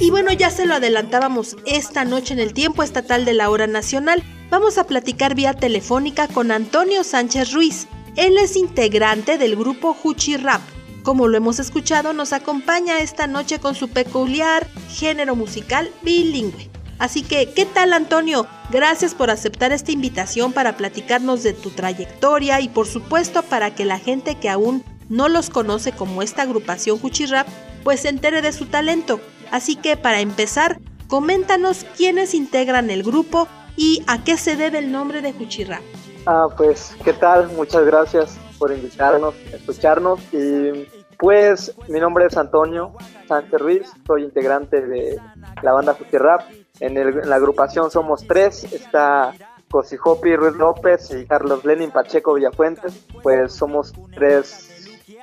y 0.00 0.10
bueno, 0.10 0.32
ya 0.32 0.50
se 0.50 0.64
lo 0.64 0.74
adelantábamos 0.74 1.56
esta 1.66 2.04
noche 2.04 2.34
en 2.34 2.38
el 2.38 2.52
tiempo 2.52 2.84
estatal 2.84 3.24
de 3.24 3.34
la 3.34 3.50
hora 3.50 3.66
nacional. 3.66 4.22
Vamos 4.48 4.78
a 4.78 4.84
platicar 4.84 5.34
vía 5.34 5.54
telefónica 5.54 6.28
con 6.28 6.52
Antonio 6.52 7.02
Sánchez 7.02 7.52
Ruiz. 7.52 7.88
Él 8.14 8.38
es 8.38 8.54
integrante 8.54 9.38
del 9.38 9.56
grupo 9.56 9.96
Huchi 10.04 10.36
Rap. 10.36 10.60
Como 11.02 11.26
lo 11.26 11.36
hemos 11.36 11.58
escuchado, 11.58 12.12
nos 12.12 12.32
acompaña 12.32 13.00
esta 13.00 13.26
noche 13.26 13.58
con 13.58 13.74
su 13.74 13.88
peculiar 13.88 14.68
género 14.88 15.34
musical 15.34 15.90
bilingüe. 16.02 16.70
Así 17.00 17.22
que, 17.22 17.52
¿qué 17.54 17.66
tal 17.66 17.92
Antonio? 17.92 18.46
Gracias 18.70 19.14
por 19.14 19.30
aceptar 19.30 19.72
esta 19.72 19.90
invitación 19.90 20.52
para 20.52 20.76
platicarnos 20.76 21.42
de 21.42 21.54
tu 21.54 21.70
trayectoria 21.70 22.60
y 22.60 22.68
por 22.68 22.86
supuesto 22.86 23.42
para 23.42 23.74
que 23.74 23.84
la 23.84 23.98
gente 23.98 24.36
que 24.36 24.48
aún 24.48 24.84
no 25.08 25.28
los 25.28 25.50
conoce 25.50 25.92
como 25.92 26.22
esta 26.22 26.42
agrupación 26.42 26.98
Rap, 27.30 27.46
pues 27.84 28.00
se 28.00 28.08
entere 28.08 28.42
de 28.42 28.52
su 28.52 28.66
talento. 28.66 29.20
Así 29.50 29.76
que 29.76 29.96
para 29.96 30.20
empezar, 30.20 30.78
coméntanos 31.08 31.84
quiénes 31.96 32.34
integran 32.34 32.90
el 32.90 33.02
grupo 33.02 33.48
y 33.76 34.02
a 34.06 34.22
qué 34.24 34.36
se 34.36 34.56
debe 34.56 34.78
el 34.78 34.92
nombre 34.92 35.22
de 35.22 35.32
Rap. 35.66 35.82
Ah, 36.26 36.48
pues, 36.56 36.94
¿qué 37.04 37.12
tal? 37.12 37.48
Muchas 37.52 37.84
gracias 37.84 38.38
por 38.58 38.72
invitarnos, 38.72 39.34
escucharnos 39.52 40.20
y 40.32 40.86
pues 41.16 41.74
mi 41.88 41.98
nombre 41.98 42.26
es 42.26 42.36
Antonio 42.36 42.92
Sánchez 43.26 43.60
Ruiz, 43.60 43.92
soy 44.06 44.24
integrante 44.24 44.80
de 44.86 45.18
la 45.62 45.72
banda 45.72 45.96
Rap. 46.12 46.42
En, 46.80 46.96
en 46.96 47.28
la 47.28 47.36
agrupación 47.36 47.90
somos 47.90 48.24
tres, 48.26 48.64
está 48.72 49.32
Cosijopi 49.70 50.36
Ruiz 50.36 50.54
López 50.56 51.10
y 51.10 51.26
Carlos 51.26 51.64
Lenin 51.64 51.90
Pacheco 51.90 52.34
Villafuentes, 52.34 53.04
pues 53.22 53.52
somos 53.52 53.92
tres 54.14 54.77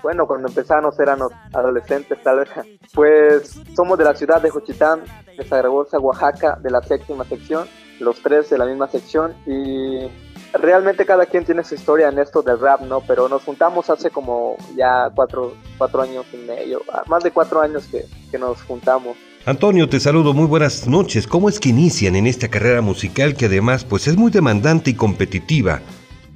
bueno, 0.06 0.28
cuando 0.28 0.50
empezamos 0.50 1.00
éramos 1.00 1.32
adolescentes 1.52 2.22
tal 2.22 2.38
vez, 2.38 2.50
pues 2.94 3.60
somos 3.76 3.98
de 3.98 4.04
la 4.04 4.14
ciudad 4.14 4.40
de 4.40 4.52
Juchitán, 4.52 5.02
de 5.36 5.44
Zaragoza, 5.44 5.98
Oaxaca, 5.98 6.60
de 6.62 6.70
la 6.70 6.84
séptima 6.84 7.24
sección, 7.26 7.68
los 8.00 8.22
tres 8.22 8.52
de 8.52 8.60
la 8.60 8.66
misma 8.66 8.88
sección 8.88 9.34
y 9.48 10.08
realmente 10.54 11.08
cada 11.08 11.26
quien 11.26 11.44
tiene 11.44 11.64
su 11.64 11.74
historia 11.74 12.10
en 12.10 12.20
esto 12.20 12.44
del 12.44 12.60
rap, 12.60 12.82
¿no? 12.82 13.02
Pero 13.02 13.28
nos 13.28 13.44
juntamos 13.46 13.90
hace 13.90 14.12
como 14.12 14.58
ya 14.76 15.10
cuatro, 15.16 15.56
cuatro 15.80 16.04
años 16.04 16.28
y 16.32 16.38
medio, 16.38 16.84
ah, 16.94 17.02
más 17.08 17.24
de 17.24 17.32
cuatro 17.32 17.60
años 17.60 17.88
que, 17.88 18.06
que 18.30 18.38
nos 18.38 18.62
juntamos. 18.62 19.18
Antonio, 19.48 19.90
te 19.90 20.00
saludo, 20.00 20.36
muy 20.36 20.46
buenas 20.46 20.88
noches. 20.88 21.26
¿Cómo 21.26 21.50
es 21.50 21.60
que 21.60 21.70
inician 21.70 22.16
en 22.16 22.28
esta 22.28 22.48
carrera 22.48 22.82
musical 22.82 23.34
que 23.34 23.48
además 23.48 23.84
pues 23.84 24.08
es 24.08 24.18
muy 24.18 24.30
demandante 24.30 24.92
y 24.92 24.94
competitiva? 24.94 25.82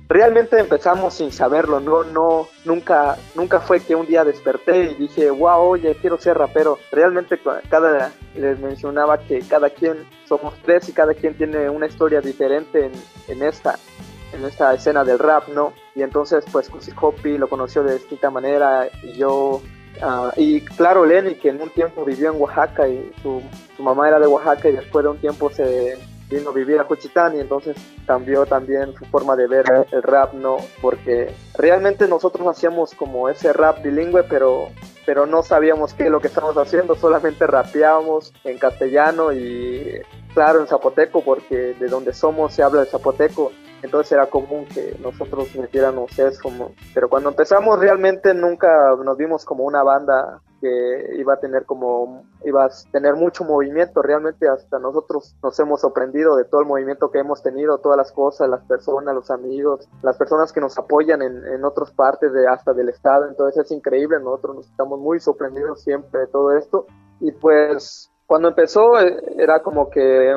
Realmente 0.10 0.60
empezamos 0.60 1.14
sin 1.14 1.32
saberlo, 1.32 1.80
no, 1.80 2.04
no, 2.04 2.48
nunca, 2.66 3.16
nunca 3.36 3.60
fue 3.62 3.80
que 3.80 3.94
un 3.94 4.08
día 4.08 4.26
desperté 4.26 4.92
y 4.92 4.96
dije, 4.96 5.30
wow, 5.30 5.62
oye, 5.62 5.96
quiero 6.02 6.18
ser 6.18 6.38
rapero. 6.38 6.80
Realmente 6.92 7.40
cada, 7.70 8.12
les 8.36 8.60
mencionaba 8.60 9.20
que 9.20 9.40
cada 9.42 9.70
quien 9.70 9.98
somos 10.28 10.56
tres 10.64 10.90
y 10.90 10.94
cada 10.94 11.14
quien 11.14 11.36
tiene 11.36 11.70
una 11.70 11.86
historia 11.86 12.22
diferente 12.22 12.88
en, 12.88 12.92
en 13.28 13.44
esta, 13.44 13.78
en 14.34 14.44
esta 14.44 14.74
escena 14.74 15.04
del 15.04 15.20
rap, 15.20 15.48
¿no? 15.50 15.74
Y 15.94 16.02
entonces, 16.02 16.44
pues, 16.52 16.72
Hopi 17.00 17.38
lo 17.38 17.48
conoció 17.48 17.84
de 17.84 17.94
distinta 17.94 18.32
manera 18.32 18.90
y 19.04 19.14
yo 19.14 19.62
ah, 20.02 20.34
y 20.36 20.62
claro, 20.62 21.06
Lenny, 21.06 21.36
que 21.36 21.50
en 21.50 21.62
un 21.62 21.70
tiempo 21.70 22.04
vivió 22.04 22.32
en 22.32 22.42
Oaxaca 22.42 22.88
y 22.88 23.12
su, 23.22 23.44
su, 23.78 23.84
mamá 23.84 24.08
era 24.08 24.20
de 24.20 24.26
Oaxaca 24.26 24.70
y 24.70 24.74
después 24.74 25.04
de 25.04 25.10
un 25.10 25.18
tiempo 25.20 25.52
se 25.52 26.00
vino 26.30 26.52
a 26.52 26.54
vivir 26.54 26.80
a 26.80 26.84
Juchitán 26.84 27.36
y 27.36 27.40
entonces 27.40 27.76
cambió 28.06 28.46
también 28.46 28.94
su 28.94 29.06
forma 29.06 29.36
de 29.36 29.48
ver 29.48 29.66
el 29.92 30.04
rap, 30.04 30.34
¿no? 30.34 30.58
Porque 30.82 31.34
realmente 31.58 32.08
nosotros 32.08 32.48
hacíamos 32.48 32.94
como 32.94 33.30
ese 33.30 33.52
rap 33.54 33.82
bilingüe, 33.82 34.24
pero, 34.24 34.70
pero 35.06 35.26
no 35.26 35.44
sabíamos 35.44 35.94
qué 35.94 36.06
es 36.06 36.12
lo 36.12 36.20
que 36.20 36.28
estábamos 36.28 36.58
haciendo, 36.58 36.96
solamente 36.96 37.48
rapeábamos 37.48 38.34
en 38.44 38.58
castellano 38.58 39.34
y 39.34 40.02
claro 40.34 40.62
en 40.62 40.68
zapoteco, 40.68 41.24
porque 41.24 41.74
de 41.80 41.88
donde 41.88 42.14
somos 42.14 42.54
se 42.54 42.64
habla 42.64 42.82
de 42.82 42.88
zapoteco, 42.88 43.52
entonces 43.82 44.12
era 44.12 44.28
común 44.28 44.66
que 44.66 44.96
nosotros 45.02 45.56
metiéramos 45.56 46.18
eso, 46.20 46.52
pero 46.94 47.10
cuando 47.10 47.30
empezamos 47.30 47.80
realmente 47.80 48.34
nunca 48.34 48.96
nos 49.04 49.18
vimos 49.18 49.46
como 49.46 49.64
una 49.64 49.84
banda 49.84 50.42
que 50.60 51.16
iba 51.18 51.34
a 51.34 51.40
tener 51.40 51.66
como, 51.66 52.24
iba 52.46 52.66
a 52.66 52.70
tener 52.92 53.16
mucho 53.16 53.44
movimiento, 53.44 54.02
realmente 54.02 54.48
hasta 54.48 54.80
nosotros 54.80 55.36
nos 55.42 55.60
hemos 55.60 55.82
sorprendido 55.82 56.36
de 56.36 56.46
todo 56.46 56.62
el 56.62 56.68
movimiento 56.68 57.12
que 57.12 57.20
hemos 57.20 57.42
tenido, 57.42 57.78
todas 57.78 57.98
las 57.98 58.12
cosas, 58.12 58.50
las 58.50 58.64
personas, 58.66 59.16
los 59.16 59.32
amigos, 59.32 59.88
las 60.02 60.18
personas 60.18 60.52
que 60.52 60.62
nos 60.62 60.78
apoyan 60.78 61.22
en, 61.22 61.46
en 61.46 61.66
otras 61.66 61.92
partes 61.92 62.32
de 62.34 62.48
hasta 62.48 62.74
del 62.74 62.90
estado, 62.90 63.28
entonces 63.28 63.66
es 63.66 63.72
increíble, 63.72 64.20
nosotros 64.20 64.56
nos 64.58 64.70
estamos 64.70 65.00
muy 65.00 65.20
sorprendidos 65.20 65.82
siempre 65.82 66.22
de 66.22 66.28
todo 66.28 66.56
esto. 66.58 66.86
Y 67.20 67.32
pues 67.32 68.12
cuando 68.26 68.50
empezó 68.50 69.00
eh, 69.00 69.22
era 69.38 69.62
como 69.62 69.90
que 69.90 70.36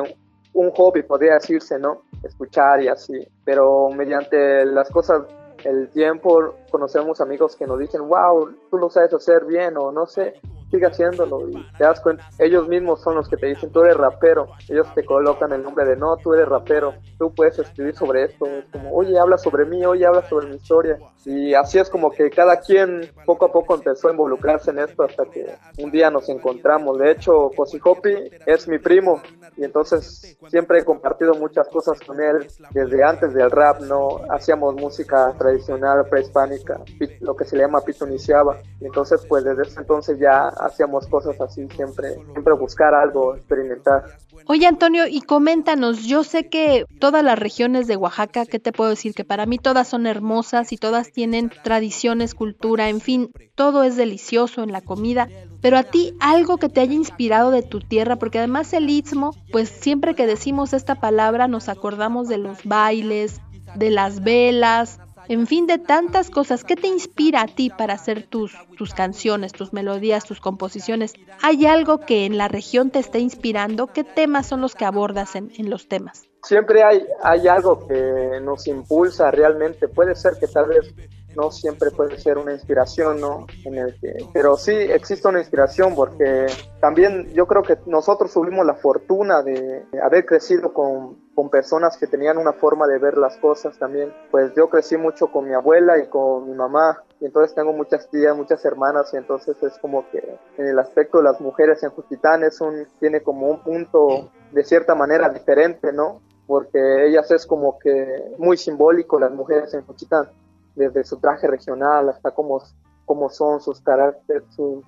un 0.53 0.71
hobby, 0.71 1.03
podría 1.03 1.35
decirse, 1.35 1.79
¿no? 1.79 2.03
Escuchar 2.23 2.81
y 2.81 2.87
así, 2.87 3.27
pero 3.43 3.89
mediante 3.89 4.65
las 4.65 4.89
cosas 4.89 5.23
el 5.65 5.89
tiempo 5.89 6.55
conocemos 6.71 7.21
amigos 7.21 7.55
que 7.55 7.67
nos 7.67 7.79
dicen, 7.79 8.07
wow, 8.07 8.49
tú 8.69 8.77
lo 8.77 8.89
sabes 8.89 9.13
hacer 9.13 9.45
bien 9.45 9.77
o 9.77 9.91
no 9.91 10.05
sé, 10.05 10.39
sigue 10.73 10.87
haciéndolo 10.87 11.47
y 11.49 11.71
te 11.77 11.83
das 11.83 12.01
cuenta, 12.01 12.27
ellos 12.39 12.67
mismos 12.67 12.99
son 13.01 13.15
los 13.15 13.29
que 13.29 13.37
te 13.37 13.45
dicen, 13.45 13.71
tú 13.71 13.81
eres 13.81 13.95
rapero, 13.95 14.47
ellos 14.67 14.87
te 14.95 15.05
colocan 15.05 15.51
el 15.53 15.61
nombre 15.61 15.85
de, 15.85 15.95
no, 15.95 16.17
tú 16.17 16.33
eres 16.33 16.47
rapero, 16.47 16.95
tú 17.19 17.31
puedes 17.35 17.59
escribir 17.59 17.95
sobre 17.95 18.23
esto, 18.23 18.47
es 18.47 18.65
como, 18.71 18.91
oye, 18.91 19.19
habla 19.19 19.37
sobre 19.37 19.65
mí, 19.65 19.85
oye, 19.85 20.05
habla 20.05 20.27
sobre 20.27 20.47
mi 20.47 20.55
historia. 20.55 20.97
Y 21.25 21.53
así 21.53 21.79
es 21.79 21.89
como 21.89 22.11
que 22.11 22.29
cada 22.29 22.59
quien 22.59 23.09
poco 23.25 23.45
a 23.45 23.51
poco 23.51 23.75
empezó 23.75 24.09
a 24.09 24.11
involucrarse 24.11 24.71
en 24.71 24.79
esto 24.79 25.03
hasta 25.03 25.25
que 25.25 25.55
un 25.77 25.91
día 25.91 26.09
nos 26.09 26.27
encontramos. 26.27 26.97
De 26.97 27.11
hecho, 27.11 27.51
Hopi 27.55 28.31
es 28.45 28.67
mi 28.67 28.77
primo 28.79 29.21
y 29.55 29.63
entonces 29.63 30.37
siempre 30.49 30.79
he 30.79 30.83
compartido 30.83 31.33
muchas 31.35 31.69
cosas 31.69 31.99
con 32.01 32.19
él 32.21 32.47
desde 32.71 33.03
antes 33.03 33.33
del 33.33 33.51
rap, 33.51 33.79
¿no? 33.81 34.19
Hacíamos 34.29 34.75
música 34.75 35.33
tradicional 35.37 36.05
prehispánica, 36.09 36.81
lo 37.21 37.35
que 37.35 37.45
se 37.45 37.55
le 37.55 37.63
llama 37.63 37.81
pitoniciaba. 37.81 38.57
Y 38.81 38.85
entonces, 38.85 39.25
pues 39.27 39.45
desde 39.45 39.63
ese 39.63 39.79
entonces 39.79 40.19
ya 40.19 40.49
hacíamos 40.63 41.07
cosas 41.07 41.39
así, 41.41 41.67
siempre, 41.75 42.15
siempre 42.31 42.53
buscar 42.53 42.93
algo, 42.93 43.35
experimentar. 43.35 44.03
Oye 44.47 44.65
Antonio, 44.65 45.07
y 45.07 45.21
coméntanos, 45.21 46.03
yo 46.03 46.23
sé 46.23 46.49
que 46.49 46.85
todas 46.99 47.23
las 47.23 47.37
regiones 47.37 47.87
de 47.87 47.95
Oaxaca, 47.95 48.45
¿qué 48.45 48.59
te 48.59 48.71
puedo 48.71 48.89
decir? 48.89 49.13
Que 49.13 49.23
para 49.23 49.45
mí 49.45 49.57
todas 49.57 49.87
son 49.87 50.07
hermosas 50.07 50.71
y 50.73 50.77
todas 50.77 51.11
tienen 51.11 51.51
tradiciones, 51.63 52.35
cultura, 52.35 52.89
en 52.89 52.99
fin, 52.99 53.31
todo 53.55 53.83
es 53.83 53.95
delicioso 53.95 54.63
en 54.63 54.71
la 54.71 54.81
comida, 54.81 55.29
pero 55.61 55.77
a 55.77 55.83
ti 55.83 56.15
algo 56.19 56.57
que 56.57 56.69
te 56.69 56.81
haya 56.81 56.93
inspirado 56.93 57.51
de 57.51 57.61
tu 57.61 57.79
tierra, 57.79 58.17
porque 58.17 58.39
además 58.39 58.73
el 58.73 58.89
istmo, 58.89 59.31
pues 59.51 59.69
siempre 59.69 60.15
que 60.15 60.27
decimos 60.27 60.73
esta 60.73 60.95
palabra 60.95 61.47
nos 61.47 61.69
acordamos 61.69 62.27
de 62.27 62.37
los 62.37 62.63
bailes, 62.63 63.39
de 63.75 63.89
las 63.89 64.23
velas, 64.23 64.99
en 65.27 65.47
fin, 65.47 65.67
de 65.67 65.77
tantas 65.77 66.29
cosas. 66.29 66.63
¿Qué 66.63 66.75
te 66.75 66.87
inspira 66.87 67.41
a 67.41 67.47
ti 67.47 67.69
para 67.69 67.93
hacer 67.93 68.27
tus, 68.27 68.53
tus 68.77 68.93
canciones, 68.93 69.53
tus 69.53 69.73
melodías, 69.73 70.25
tus 70.25 70.39
composiciones? 70.39 71.13
¿Hay 71.41 71.65
algo 71.65 71.99
que 71.99 72.25
en 72.25 72.37
la 72.37 72.47
región 72.47 72.89
te 72.89 72.99
esté 72.99 73.19
inspirando? 73.19 73.87
¿Qué 73.87 74.03
temas 74.03 74.47
son 74.47 74.61
los 74.61 74.75
que 74.75 74.85
abordas 74.85 75.35
en, 75.35 75.51
en 75.57 75.69
los 75.69 75.87
temas? 75.87 76.29
Siempre 76.43 76.83
hay, 76.83 77.05
hay 77.23 77.47
algo 77.47 77.87
que 77.87 78.39
nos 78.41 78.67
impulsa 78.67 79.31
realmente. 79.31 79.87
Puede 79.87 80.15
ser 80.15 80.33
que 80.39 80.47
tal 80.47 80.67
vez 80.67 80.93
no 81.35 81.51
siempre 81.51 81.91
puede 81.91 82.17
ser 82.17 82.37
una 82.37 82.53
inspiración, 82.53 83.19
¿no? 83.19 83.45
En 83.65 83.77
el 83.77 83.99
que, 83.99 84.13
pero 84.33 84.57
sí 84.57 84.71
existe 84.71 85.27
una 85.27 85.39
inspiración 85.39 85.95
porque 85.95 86.47
también 86.79 87.33
yo 87.33 87.45
creo 87.47 87.63
que 87.63 87.77
nosotros 87.85 88.33
tuvimos 88.33 88.65
la 88.65 88.75
fortuna 88.75 89.41
de 89.41 89.85
haber 90.01 90.25
crecido 90.25 90.73
con, 90.73 91.17
con 91.35 91.49
personas 91.49 91.97
que 91.97 92.07
tenían 92.07 92.37
una 92.37 92.53
forma 92.53 92.87
de 92.87 92.99
ver 92.99 93.17
las 93.17 93.37
cosas 93.37 93.77
también. 93.77 94.13
Pues 94.31 94.53
yo 94.55 94.69
crecí 94.69 94.97
mucho 94.97 95.27
con 95.27 95.47
mi 95.47 95.53
abuela 95.53 95.97
y 95.97 96.07
con 96.07 96.49
mi 96.49 96.55
mamá 96.55 97.03
y 97.19 97.25
entonces 97.25 97.55
tengo 97.55 97.73
muchas 97.73 98.09
tías, 98.09 98.35
muchas 98.35 98.63
hermanas 98.65 99.13
y 99.13 99.17
entonces 99.17 99.55
es 99.63 99.77
como 99.79 100.09
que 100.09 100.37
en 100.57 100.67
el 100.67 100.77
aspecto 100.77 101.19
de 101.19 101.23
las 101.23 101.39
mujeres 101.39 101.81
en 101.83 101.91
Juchitán 101.91 102.43
es 102.43 102.59
un, 102.61 102.85
tiene 102.99 103.21
como 103.21 103.47
un 103.47 103.63
punto 103.63 104.29
de 104.51 104.63
cierta 104.63 104.93
manera 104.93 105.29
diferente, 105.29 105.91
¿no? 105.93 106.21
Porque 106.45 107.07
ellas 107.07 107.31
es 107.31 107.45
como 107.45 107.79
que 107.79 108.35
muy 108.37 108.57
simbólico 108.57 109.19
las 109.19 109.31
mujeres 109.31 109.73
en 109.73 109.85
Juchitán 109.85 110.29
desde 110.75 111.03
su 111.03 111.17
traje 111.17 111.47
regional 111.47 112.09
hasta 112.09 112.31
cómo, 112.31 112.61
cómo 113.05 113.29
son 113.29 113.61
sus 113.61 113.81
caracteres, 113.81 114.43
su, 114.55 114.83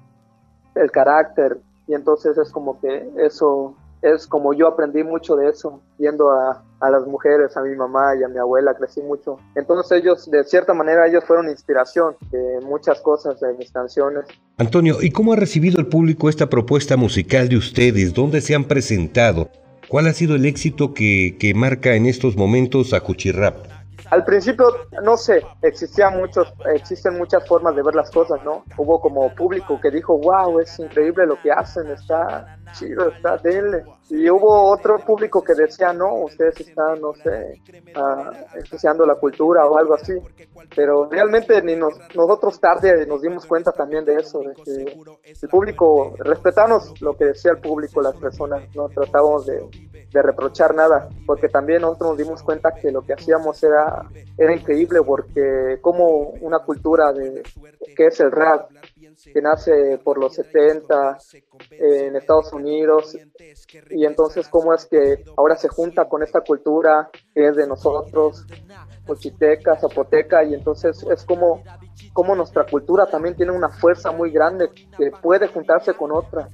el 0.75 0.91
carácter. 0.91 1.59
Y 1.87 1.93
entonces 1.93 2.37
es 2.37 2.51
como 2.51 2.79
que 2.79 3.09
eso 3.17 3.75
es 4.05 4.27
como 4.27 4.53
yo 4.53 4.67
aprendí 4.67 5.03
mucho 5.03 5.35
de 5.35 5.49
eso, 5.49 5.81
viendo 5.97 6.29
a, 6.29 6.63
a, 6.79 6.89
las 6.91 7.07
mujeres, 7.07 7.57
a 7.57 7.61
mi 7.61 7.75
mamá 7.75 8.15
y 8.19 8.23
a 8.23 8.27
mi 8.27 8.37
abuela, 8.37 8.75
crecí 8.75 9.01
mucho. 9.01 9.39
Entonces 9.55 9.99
ellos, 10.03 10.29
de 10.29 10.43
cierta 10.43 10.75
manera, 10.75 11.07
ellos 11.07 11.23
fueron 11.25 11.49
inspiración 11.49 12.15
de 12.29 12.59
muchas 12.63 13.01
cosas 13.01 13.39
de 13.39 13.53
mis 13.55 13.71
canciones. 13.71 14.25
Antonio, 14.57 14.97
¿y 15.01 15.11
cómo 15.11 15.33
ha 15.33 15.37
recibido 15.37 15.79
el 15.79 15.87
público 15.87 16.29
esta 16.29 16.49
propuesta 16.49 16.97
musical 16.97 17.49
de 17.49 17.57
ustedes? 17.57 18.13
¿Dónde 18.13 18.41
se 18.41 18.53
han 18.53 18.65
presentado? 18.65 19.49
¿Cuál 19.89 20.07
ha 20.07 20.13
sido 20.13 20.35
el 20.35 20.45
éxito 20.45 20.93
que, 20.93 21.37
que 21.39 21.55
marca 21.55 21.95
en 21.95 22.05
estos 22.05 22.37
momentos 22.37 22.93
a 22.93 23.01
Cuchirrap? 23.01 23.74
Al 24.11 24.23
principio, 24.23 24.65
no 25.03 25.17
sé, 25.17 25.45
existían 25.61 26.17
muchos, 26.17 26.53
existen 26.73 27.17
muchas 27.17 27.47
formas 27.47 27.75
de 27.75 27.83
ver 27.83 27.95
las 27.95 28.11
cosas, 28.11 28.43
¿no? 28.43 28.63
Hubo 28.77 29.01
como 29.01 29.33
público 29.33 29.79
que 29.81 29.89
dijo, 29.91 30.17
wow, 30.17 30.59
es 30.59 30.77
increíble 30.79 31.25
lo 31.25 31.39
que 31.41 31.51
hacen, 31.51 31.87
está 31.87 32.54
chido, 32.73 33.09
está 33.09 33.37
dele. 33.37 33.83
Y 34.09 34.29
hubo 34.29 34.71
otro 34.71 34.99
público 34.99 35.43
que 35.43 35.53
decía, 35.53 35.91
no, 35.93 36.23
ustedes 36.25 36.59
están, 36.61 37.01
no 37.01 37.13
sé, 37.13 37.61
uh, 37.95 39.05
la 39.05 39.15
cultura 39.15 39.65
o 39.65 39.77
algo 39.77 39.95
así. 39.95 40.13
Pero 40.75 41.09
realmente 41.09 41.61
ni 41.61 41.75
nosotros 41.75 42.59
tarde 42.59 43.05
nos 43.05 43.21
dimos 43.21 43.45
cuenta 43.45 43.71
también 43.71 44.05
de 44.05 44.15
eso, 44.15 44.39
de 44.39 44.53
que 44.55 44.97
el 45.41 45.49
público, 45.49 46.13
respetamos 46.17 46.99
lo 47.01 47.15
que 47.15 47.25
decía 47.25 47.51
el 47.51 47.59
público, 47.59 48.01
las 48.01 48.15
personas, 48.15 48.63
no 48.75 48.89
tratábamos 48.89 49.45
de, 49.45 49.61
de 50.11 50.21
reprochar 50.21 50.73
nada, 50.75 51.09
porque 51.25 51.49
también 51.49 51.81
nosotros 51.81 52.11
nos 52.11 52.17
dimos 52.17 52.43
cuenta 52.43 52.73
que 52.73 52.91
lo 52.91 53.01
que 53.01 53.13
hacíamos 53.13 53.61
era, 53.63 54.03
era 54.37 54.55
increíble, 54.55 55.01
porque 55.05 55.77
como 55.81 56.33
una 56.41 56.59
cultura 56.59 57.11
de 57.11 57.43
que 57.95 58.07
es 58.07 58.19
el 58.19 58.31
rap, 58.31 58.69
que 59.23 59.41
nace 59.41 59.99
por 60.03 60.17
los 60.17 60.35
70 60.35 61.17
en 61.71 62.15
Estados 62.15 62.51
Unidos 62.53 63.17
y 63.89 64.05
entonces 64.05 64.47
cómo 64.47 64.73
es 64.73 64.85
que 64.85 65.23
ahora 65.37 65.55
se 65.55 65.67
junta 65.67 66.07
con 66.07 66.23
esta 66.23 66.41
cultura 66.41 67.09
que 67.33 67.47
es 67.47 67.55
de 67.55 67.67
nosotros, 67.67 68.45
Cochiteca, 69.05 69.77
Zapoteca 69.77 70.43
y 70.43 70.53
entonces 70.53 71.05
es 71.09 71.23
como, 71.25 71.63
como 72.13 72.35
nuestra 72.35 72.65
cultura 72.65 73.05
también 73.05 73.35
tiene 73.35 73.51
una 73.51 73.69
fuerza 73.69 74.11
muy 74.11 74.31
grande 74.31 74.69
que 74.97 75.11
puede 75.21 75.47
juntarse 75.47 75.93
con 75.93 76.11
otra. 76.11 76.47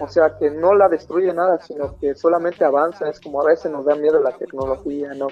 O 0.00 0.08
sea, 0.08 0.36
que 0.36 0.50
no 0.50 0.74
la 0.74 0.88
destruye 0.88 1.32
nada, 1.32 1.60
sino 1.60 1.96
que 1.98 2.14
solamente 2.16 2.64
avanza. 2.64 3.08
Es 3.08 3.20
como 3.20 3.40
a 3.40 3.46
veces 3.46 3.70
nos 3.70 3.84
da 3.84 3.94
miedo 3.94 4.20
la 4.20 4.36
tecnología, 4.36 5.14
¿no? 5.14 5.28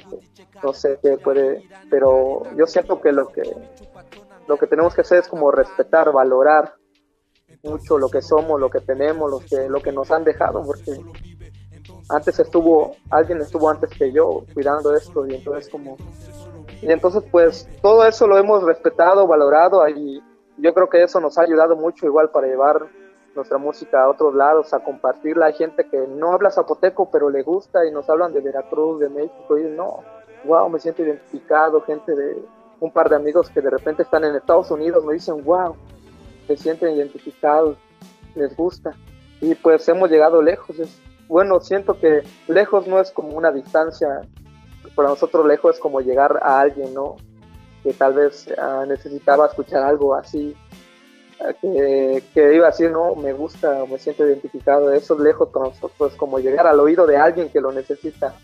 no 0.62 0.72
sé 0.72 0.98
qué 1.02 1.18
puede, 1.18 1.64
pero 1.90 2.42
yo 2.56 2.66
siento 2.66 3.00
que 3.00 3.12
lo 3.12 3.26
que 3.28 3.42
lo 4.52 4.58
que 4.58 4.66
tenemos 4.66 4.94
que 4.94 5.00
hacer 5.00 5.20
es 5.20 5.28
como 5.28 5.50
respetar, 5.50 6.12
valorar 6.12 6.74
mucho 7.62 7.96
lo 7.96 8.10
que 8.10 8.20
somos, 8.20 8.60
lo 8.60 8.68
que 8.68 8.80
tenemos, 8.80 9.30
lo 9.30 9.38
que, 9.40 9.66
lo 9.66 9.80
que 9.80 9.92
nos 9.92 10.10
han 10.10 10.24
dejado, 10.24 10.62
porque 10.62 10.92
antes 12.10 12.38
estuvo, 12.38 12.94
alguien 13.08 13.40
estuvo 13.40 13.70
antes 13.70 13.88
que 13.88 14.12
yo 14.12 14.44
cuidando 14.52 14.94
esto 14.94 15.26
y 15.26 15.36
entonces 15.36 15.70
como, 15.70 15.96
y 16.82 16.92
entonces 16.92 17.22
pues 17.30 17.66
todo 17.80 18.04
eso 18.06 18.26
lo 18.26 18.36
hemos 18.36 18.62
respetado, 18.62 19.26
valorado 19.26 19.88
y 19.88 20.22
yo 20.58 20.74
creo 20.74 20.90
que 20.90 21.02
eso 21.02 21.18
nos 21.18 21.38
ha 21.38 21.44
ayudado 21.44 21.74
mucho 21.74 22.04
igual 22.04 22.28
para 22.28 22.46
llevar 22.46 22.88
nuestra 23.34 23.56
música 23.56 24.02
a 24.02 24.10
otros 24.10 24.34
lados, 24.34 24.74
a 24.74 24.80
compartirla. 24.80 25.46
Hay 25.46 25.54
gente 25.54 25.88
que 25.88 26.06
no 26.06 26.32
habla 26.32 26.50
zapoteco, 26.50 27.10
pero 27.10 27.30
le 27.30 27.42
gusta 27.42 27.86
y 27.86 27.90
nos 27.90 28.10
hablan 28.10 28.34
de 28.34 28.42
Veracruz, 28.42 29.00
de 29.00 29.08
México 29.08 29.56
y 29.56 29.62
no, 29.62 30.00
wow, 30.44 30.68
me 30.68 30.78
siento 30.78 31.02
identificado, 31.02 31.80
gente 31.80 32.14
de 32.14 32.44
un 32.82 32.90
par 32.90 33.08
de 33.08 33.14
amigos 33.14 33.48
que 33.48 33.60
de 33.60 33.70
repente 33.70 34.02
están 34.02 34.24
en 34.24 34.34
Estados 34.34 34.70
Unidos 34.72 35.04
me 35.04 35.14
dicen, 35.14 35.44
wow, 35.44 35.76
se 36.48 36.56
sienten 36.56 36.96
identificados, 36.96 37.76
les 38.34 38.56
gusta. 38.56 38.92
Y 39.40 39.54
pues 39.54 39.88
hemos 39.88 40.10
llegado 40.10 40.42
lejos. 40.42 40.76
Es, 40.80 41.00
bueno, 41.28 41.60
siento 41.60 41.98
que 41.98 42.22
lejos 42.48 42.88
no 42.88 43.00
es 43.00 43.12
como 43.12 43.36
una 43.36 43.52
distancia, 43.52 44.22
para 44.96 45.10
nosotros 45.10 45.46
lejos 45.46 45.76
es 45.76 45.80
como 45.80 46.00
llegar 46.00 46.40
a 46.42 46.60
alguien, 46.60 46.92
¿no? 46.92 47.16
Que 47.84 47.92
tal 47.92 48.14
vez 48.14 48.48
uh, 48.48 48.84
necesitaba 48.84 49.46
escuchar 49.46 49.84
algo 49.84 50.16
así, 50.16 50.56
uh, 51.38 51.52
que, 51.60 52.24
que, 52.34 52.54
iba 52.54 52.66
a 52.66 52.70
decir, 52.70 52.90
no, 52.90 53.14
me 53.14 53.32
gusta, 53.32 53.84
me 53.88 53.98
siento 54.00 54.26
identificado. 54.26 54.92
Eso 54.92 55.14
es 55.14 55.20
lejos 55.20 55.50
con 55.50 55.62
nosotros, 55.62 56.12
es 56.12 56.18
como 56.18 56.40
llegar 56.40 56.66
al 56.66 56.80
oído 56.80 57.06
de 57.06 57.16
alguien 57.16 57.48
que 57.48 57.60
lo 57.60 57.70
necesita 57.70 58.34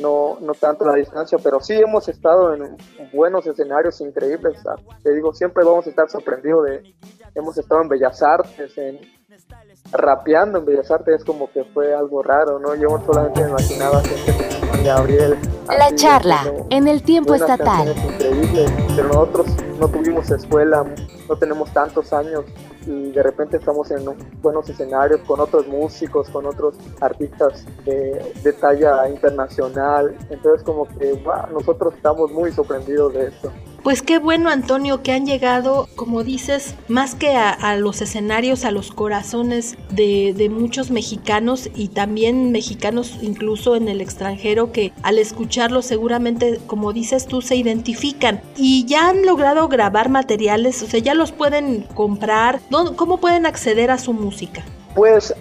no, 0.00 0.38
no 0.40 0.54
tanto 0.54 0.84
la 0.84 0.94
distancia, 0.94 1.38
pero 1.42 1.60
sí 1.60 1.74
hemos 1.74 2.08
estado 2.08 2.54
en 2.54 2.76
buenos 3.12 3.46
escenarios 3.46 4.00
increíbles. 4.00 4.58
Te 5.02 5.14
digo, 5.14 5.32
siempre 5.32 5.64
vamos 5.64 5.86
a 5.86 5.90
estar 5.90 6.08
sorprendidos 6.08 6.64
de, 6.66 6.94
hemos 7.34 7.56
estado 7.58 7.82
en 7.82 7.88
Bellas 7.88 8.22
Artes, 8.22 8.76
en, 8.78 9.00
rapeando 9.92 10.58
en 10.58 10.64
Bellas 10.64 10.90
Artes 10.90 11.20
es 11.20 11.24
como 11.24 11.50
que 11.50 11.64
fue 11.64 11.94
algo 11.94 12.22
raro, 12.22 12.58
¿no? 12.58 12.74
Yo 12.74 12.88
solamente 13.06 13.42
me 13.42 13.50
imaginaba 13.50 14.02
gente 14.02 14.32
como 14.60 14.84
Gabriel. 14.84 15.36
La 15.68 15.94
charla 15.94 16.52
en 16.70 16.88
el 16.88 17.02
tiempo 17.02 17.34
estatal. 17.34 17.88
Increíble, 17.88 18.66
pero 18.96 19.08
nosotros 19.08 19.46
no 19.78 19.88
tuvimos 19.88 20.30
escuela, 20.30 20.84
no 21.30 21.36
tenemos 21.36 21.72
tantos 21.72 22.12
años 22.12 22.44
y 22.84 23.12
de 23.12 23.22
repente 23.22 23.56
estamos 23.56 23.88
en 23.92 24.04
buenos 24.42 24.68
escenarios 24.68 25.20
con 25.20 25.38
otros 25.38 25.68
músicos, 25.68 26.28
con 26.28 26.44
otros 26.44 26.74
artistas 27.00 27.64
de, 27.84 28.52
talla 28.60 29.08
internacional. 29.08 30.16
Entonces 30.28 30.64
como 30.64 30.88
que 30.88 31.22
nosotros 31.52 31.94
estamos 31.94 32.32
muy 32.32 32.50
sorprendidos 32.50 33.14
de 33.14 33.28
esto. 33.28 33.52
Pues 33.82 34.02
qué 34.02 34.18
bueno, 34.18 34.50
Antonio, 34.50 35.02
que 35.02 35.12
han 35.12 35.24
llegado, 35.24 35.88
como 35.96 36.22
dices, 36.22 36.74
más 36.88 37.14
que 37.14 37.34
a, 37.34 37.76
los 37.76 38.02
escenarios, 38.02 38.66
a 38.66 38.70
los 38.72 38.90
corazones 38.90 39.76
de, 39.90 40.34
de, 40.36 40.50
muchos 40.50 40.90
mexicanos 40.90 41.70
y 41.74 41.88
también 41.88 42.52
mexicanos 42.52 43.18
incluso 43.22 43.76
en 43.76 43.88
el 43.88 44.02
extranjero 44.02 44.70
que 44.70 44.92
al 45.02 45.18
escucharlo 45.18 45.80
seguramente, 45.80 46.60
como 46.66 46.92
dices 46.92 47.26
tú, 47.26 47.40
se 47.40 47.56
identifican 47.56 48.42
y 48.54 48.84
ya 48.84 49.08
han 49.08 49.24
logrado 49.24 49.66
grabar 49.68 50.10
materiales, 50.10 50.82
o 50.82 50.86
sea, 50.86 51.00
ya 51.00 51.14
los 51.14 51.32
pueden 51.32 51.82
comprar. 51.94 52.60
¿Cómo 52.96 53.16
pueden 53.16 53.46
acceder 53.46 53.90
a 53.90 53.96
su 53.96 54.12
música? 54.12 54.62
Pues 54.94 55.34